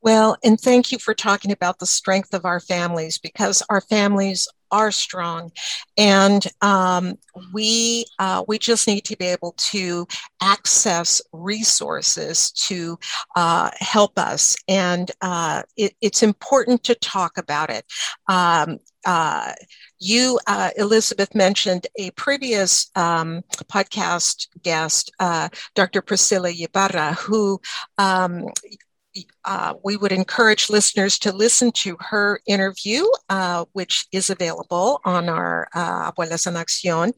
Well, 0.01 0.37
and 0.45 0.61
thank 0.61 0.93
you 0.93 0.99
for 0.99 1.15
talking 1.15 1.51
about 1.53 1.79
the 1.79 1.87
strength 1.87 2.33
of 2.35 2.45
our 2.45 2.61
families 2.61 3.19
because 3.19 3.63
our 3.69 3.81
families 3.81 4.49
are 4.71 4.91
strong, 4.91 5.51
and 5.97 6.45
um, 6.61 7.15
we 7.53 8.05
uh, 8.19 8.45
we 8.47 8.59
just 8.59 8.87
need 8.87 9.05
to 9.07 9.17
be 9.17 9.27
able 9.27 9.55
to 9.57 10.07
access 10.41 11.21
resources 11.39 12.51
to 12.53 12.99
uh, 13.37 13.71
help 13.79 14.19
us, 14.19 14.57
and 14.69 15.11
uh, 15.21 15.63
it, 15.77 15.95
it's 16.01 16.23
important 16.23 16.85
to 16.85 16.95
talk 16.95 17.39
about 17.39 17.71
it. 17.71 17.85
Um, 18.29 18.79
uh, 19.07 19.53
you, 19.99 20.39
uh, 20.47 20.71
Elizabeth, 20.77 21.35
mentioned 21.35 21.87
a 21.97 22.11
previous 22.13 22.91
um, 22.95 23.43
podcast 23.73 24.49
guest, 24.63 25.11
uh, 25.19 25.49
Dr. 25.75 26.03
Priscilla 26.03 26.51
Ybarra, 26.51 27.15
who 27.15 27.61
um, 27.97 28.45
uh, 29.45 29.75
we 29.85 29.97
would 29.97 30.13
encourage 30.13 30.71
listeners 30.71 31.19
to 31.19 31.33
listen 31.33 31.73
to 31.73 31.97
her 32.01 32.41
interview, 32.47 33.05
uh, 33.29 33.65
which 33.73 34.07
is 34.13 34.31
available 34.31 35.01
on 35.05 35.29
our 35.29 35.69
uh, 35.75 36.13
Abuelas 36.13 36.47
en 36.47 36.55
Acción. 36.55 37.13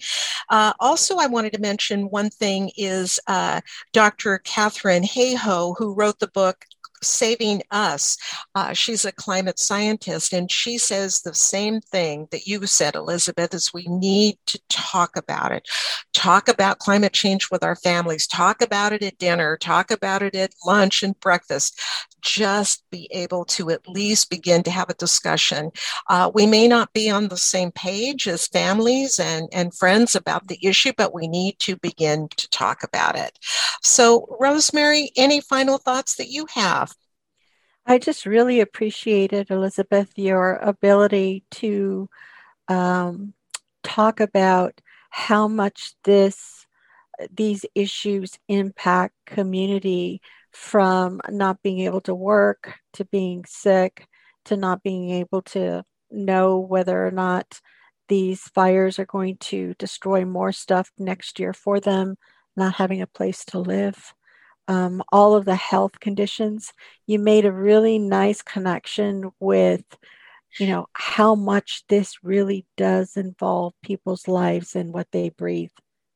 Uh, 0.49 0.73
also, 0.81 1.17
I 1.17 1.27
wanted 1.27 1.53
to 1.55 1.61
mention 1.61 2.11
one 2.11 2.31
thing 2.31 2.71
is 2.77 3.19
uh, 3.27 3.61
Dr. 3.93 4.39
Katharine 4.39 5.03
Hayhoe, 5.03 5.75
who 5.79 5.95
wrote 5.95 6.19
the 6.19 6.29
book 6.29 6.65
saving 7.03 7.63
us. 7.71 8.17
Uh, 8.55 8.73
she's 8.73 9.05
a 9.05 9.13
climate 9.13 9.59
scientist, 9.59 10.33
and 10.33 10.51
she 10.51 10.79
says 10.79 11.21
the 11.21 11.35
same 11.35 11.81
thing 11.81 12.29
that 12.31 12.47
you 12.47 12.67
said, 12.67 12.95
Elizabeth, 12.95 13.55
is 13.55 13.73
we 13.73 13.87
need 13.89 14.37
to 14.47 14.61
talk 14.69 15.17
about 15.17 15.53
it. 15.53 15.69
Talk 16.13 16.49
about 16.49 16.79
climate 16.79 17.13
change 17.13 17.51
with 17.51 17.63
our 17.63 17.77
families, 17.77 18.27
talk 18.27 18.63
about 18.63 18.93
it 18.93 19.03
at 19.03 19.19
dinner, 19.19 19.57
talk 19.57 19.91
about 19.91 20.23
it 20.23 20.35
at 20.35 20.55
lunch 20.65 21.03
and 21.03 21.19
breakfast. 21.21 21.81
Just 22.21 22.85
be 22.91 23.09
able 23.13 23.45
to 23.47 23.71
at 23.71 23.89
least 23.89 24.29
begin 24.29 24.63
to 24.65 24.71
have 24.71 24.91
a 24.91 24.95
discussion. 24.95 25.71
Uh, 26.09 26.31
we 26.35 26.47
may 26.47 26.69
not 26.69 26.93
be 26.93 27.09
on 27.09 27.29
the 27.29 27.37
same 27.37 27.73
page 27.73 28.29
as 28.29 28.47
families 28.47 29.19
and, 29.19 29.49
and 29.53 29.75
friends 29.75 30.15
about 30.15 30.49
the 30.49 30.59
issue, 30.63 30.93
but 30.97 31.15
we 31.15 31.27
need 31.29 31.59
to 31.61 31.77
begin 31.77 32.29
to 32.37 32.49
talk 32.51 32.83
about 32.83 33.17
it. 33.17 33.39
So, 33.83 34.27
Rosemary, 34.39 35.11
any 35.17 35.41
final 35.41 35.79
thoughts 35.79 36.17
that 36.17 36.29
you 36.29 36.47
have? 36.51 36.90
I 37.91 37.99
just 37.99 38.25
really 38.25 38.61
appreciated, 38.61 39.51
Elizabeth, 39.51 40.13
your 40.15 40.59
ability 40.59 41.43
to 41.63 42.09
um, 42.69 43.35
talk 43.83 44.21
about 44.21 44.81
how 45.11 45.49
much 45.49 45.95
this 46.05 46.69
these 47.37 47.67
issues 47.75 48.39
impact 48.47 49.17
community 49.27 50.23
from 50.53 51.21
not 51.31 51.63
being 51.65 51.81
able 51.81 52.01
to 52.03 52.15
work 52.15 52.75
to 52.93 53.05
being 53.07 53.45
sick 53.45 54.07
to 54.45 54.57
not 54.57 54.85
being 54.85 55.11
able 55.11 55.43
to 55.43 55.85
know 56.13 56.61
whether 56.61 57.05
or 57.05 57.11
not 57.11 57.61
these 58.09 58.43
fires 58.43 59.01
are 59.01 59.05
going 59.05 59.37
to 59.39 59.75
destroy 59.81 60.25
more 60.25 60.53
stuff 60.53 60.93
next 60.97 61.41
year 61.41 61.53
for 61.53 61.81
them, 61.81 62.15
not 62.57 62.75
having 62.75 63.03
a 63.03 63.07
place 63.09 63.45
to 63.47 63.59
live 63.59 64.15
um, 64.69 65.03
all 65.11 65.35
of 65.35 65.45
the 65.45 65.57
health 65.57 66.01
conditions, 66.01 66.73
you 67.07 67.19
made 67.19 67.45
a 67.45 67.53
really 67.53 67.99
nice 67.99 68.43
connection 68.43 69.31
with, 69.41 69.85
you 70.59 70.67
know, 70.67 70.87
how 70.95 71.35
much 71.35 71.85
this 71.89 72.23
really 72.23 72.67
does 72.77 73.17
involve 73.17 73.75
people's 73.83 74.29
lives 74.29 74.77
and 74.77 74.93
what 74.93 75.09
they 75.13 75.31
breathe 75.31 75.71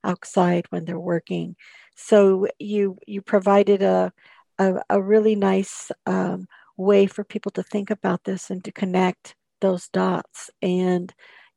outside 0.05 0.67
when 0.71 0.85
they're 0.85 1.01
working. 1.01 1.57
So 1.97 2.47
you 2.59 2.99
you 3.07 3.23
provided 3.23 3.83
a 3.83 4.13
a, 4.59 4.83
a 4.91 5.03
really 5.03 5.35
nice 5.35 5.91
um, 6.07 6.47
way 6.77 7.07
for 7.07 7.25
people 7.25 7.51
to 7.53 7.63
think 7.63 7.91
about 7.91 8.25
this 8.25 8.51
and 8.51 8.63
to 8.65 8.73
connect 8.73 9.35
those 9.61 9.89
dots. 9.89 10.51
And 10.63 11.13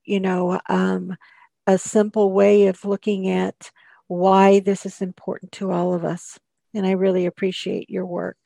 you 0.06 0.20
know, 0.20 0.60
um, 0.70 1.16
a 1.68 1.78
simple 1.78 2.32
way 2.32 2.68
of 2.68 2.86
looking 2.86 3.30
at 3.30 3.72
why 4.08 4.60
this 4.62 4.86
is 4.86 5.02
important 5.02 5.52
to 5.54 5.72
all 5.72 5.94
of 5.94 6.06
us. 6.06 6.40
And 6.74 6.86
I 6.86 6.92
really 6.92 7.26
appreciate 7.26 7.90
your 7.90 8.06
work. 8.06 8.38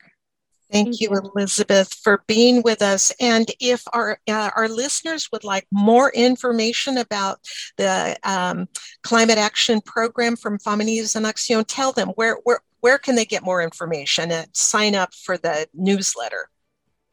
Thank 0.72 1.02
you, 1.02 1.10
Elizabeth, 1.10 1.92
for 1.92 2.24
being 2.26 2.62
with 2.62 2.80
us. 2.80 3.12
And 3.20 3.50
if 3.60 3.82
our 3.92 4.18
uh, 4.26 4.50
our 4.56 4.68
listeners 4.68 5.28
would 5.30 5.44
like 5.44 5.66
more 5.70 6.10
information 6.12 6.96
about 6.96 7.40
the 7.76 8.16
um, 8.24 8.68
climate 9.02 9.36
action 9.36 9.82
program 9.82 10.34
from 10.34 10.58
Familias 10.58 11.14
en 11.14 11.24
Acción, 11.24 11.64
tell 11.68 11.92
them 11.92 12.08
where 12.10 12.38
where 12.44 12.60
where 12.80 12.98
can 12.98 13.16
they 13.16 13.26
get 13.26 13.44
more 13.44 13.62
information 13.62 14.30
and 14.32 14.48
sign 14.54 14.94
up 14.94 15.14
for 15.14 15.36
the 15.36 15.68
newsletter. 15.74 16.48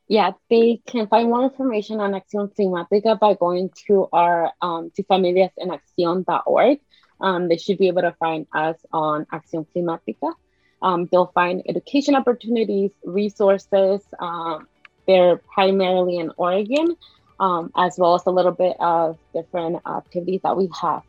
Yeah, 0.08 0.32
they 0.50 0.82
can 0.88 1.08
find 1.08 1.30
more 1.30 1.44
information 1.44 2.00
on 2.00 2.14
Acción 2.14 2.52
Climática 2.56 3.20
by 3.20 3.36
going 3.36 3.70
to 3.88 4.08
our 4.12 4.52
um, 4.62 4.90
to 4.96 5.04
familiasenaccion.org. 5.04 6.80
Um, 7.22 7.48
they 7.50 7.58
should 7.58 7.78
be 7.78 7.88
able 7.88 8.02
to 8.02 8.16
find 8.20 8.48
us 8.56 8.78
on 8.92 9.26
Acción 9.26 9.68
Climática. 9.76 10.34
Um, 10.82 11.08
they'll 11.12 11.32
find 11.34 11.62
education 11.68 12.16
opportunities, 12.16 12.92
resources. 13.04 14.02
Um, 14.20 14.68
they're 15.08 15.38
primarily 15.38 16.18
in 16.18 16.32
Oregon, 16.38 16.96
um, 17.40 17.72
as 17.76 17.98
well 17.98 18.16
as 18.16 18.26
a 18.26 18.32
little 18.32 18.52
bit 18.52 18.78
of 18.80 19.18
different 19.34 19.82
activities 19.88 20.42
that 20.44 20.56
we 20.56 20.70
have. 20.82 21.04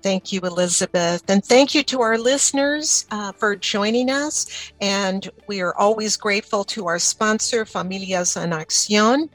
Thank 0.00 0.32
you, 0.32 0.40
Elizabeth. 0.40 1.28
And 1.28 1.44
thank 1.44 1.74
you 1.74 1.82
to 1.84 2.02
our 2.02 2.16
listeners 2.18 3.06
uh, 3.10 3.32
for 3.32 3.56
joining 3.56 4.10
us. 4.10 4.72
And 4.80 5.28
we 5.48 5.60
are 5.60 5.74
always 5.76 6.16
grateful 6.16 6.62
to 6.64 6.86
our 6.86 6.98
sponsor, 6.98 7.64
Familias 7.64 8.36
en 8.36 8.50
Acción 8.50 9.28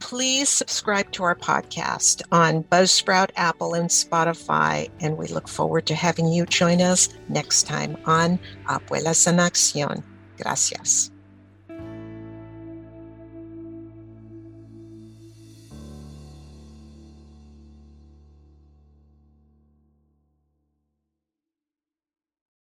please 0.00 0.48
subscribe 0.48 1.10
to 1.12 1.24
our 1.24 1.34
podcast 1.34 2.22
on 2.32 2.64
Buzzsprout, 2.64 3.30
Apple, 3.36 3.74
and 3.74 3.90
Spotify. 3.90 4.90
And 5.00 5.16
we 5.18 5.26
look 5.28 5.48
forward 5.48 5.86
to 5.86 5.94
having 5.94 6.28
you 6.28 6.46
join 6.46 6.80
us 6.80 7.08
next 7.28 7.66
time 7.66 7.96
on 8.06 8.38
Abuelas 8.66 9.26
en 9.26 9.38
Acción. 9.38 10.02
Gracias. 10.36 11.10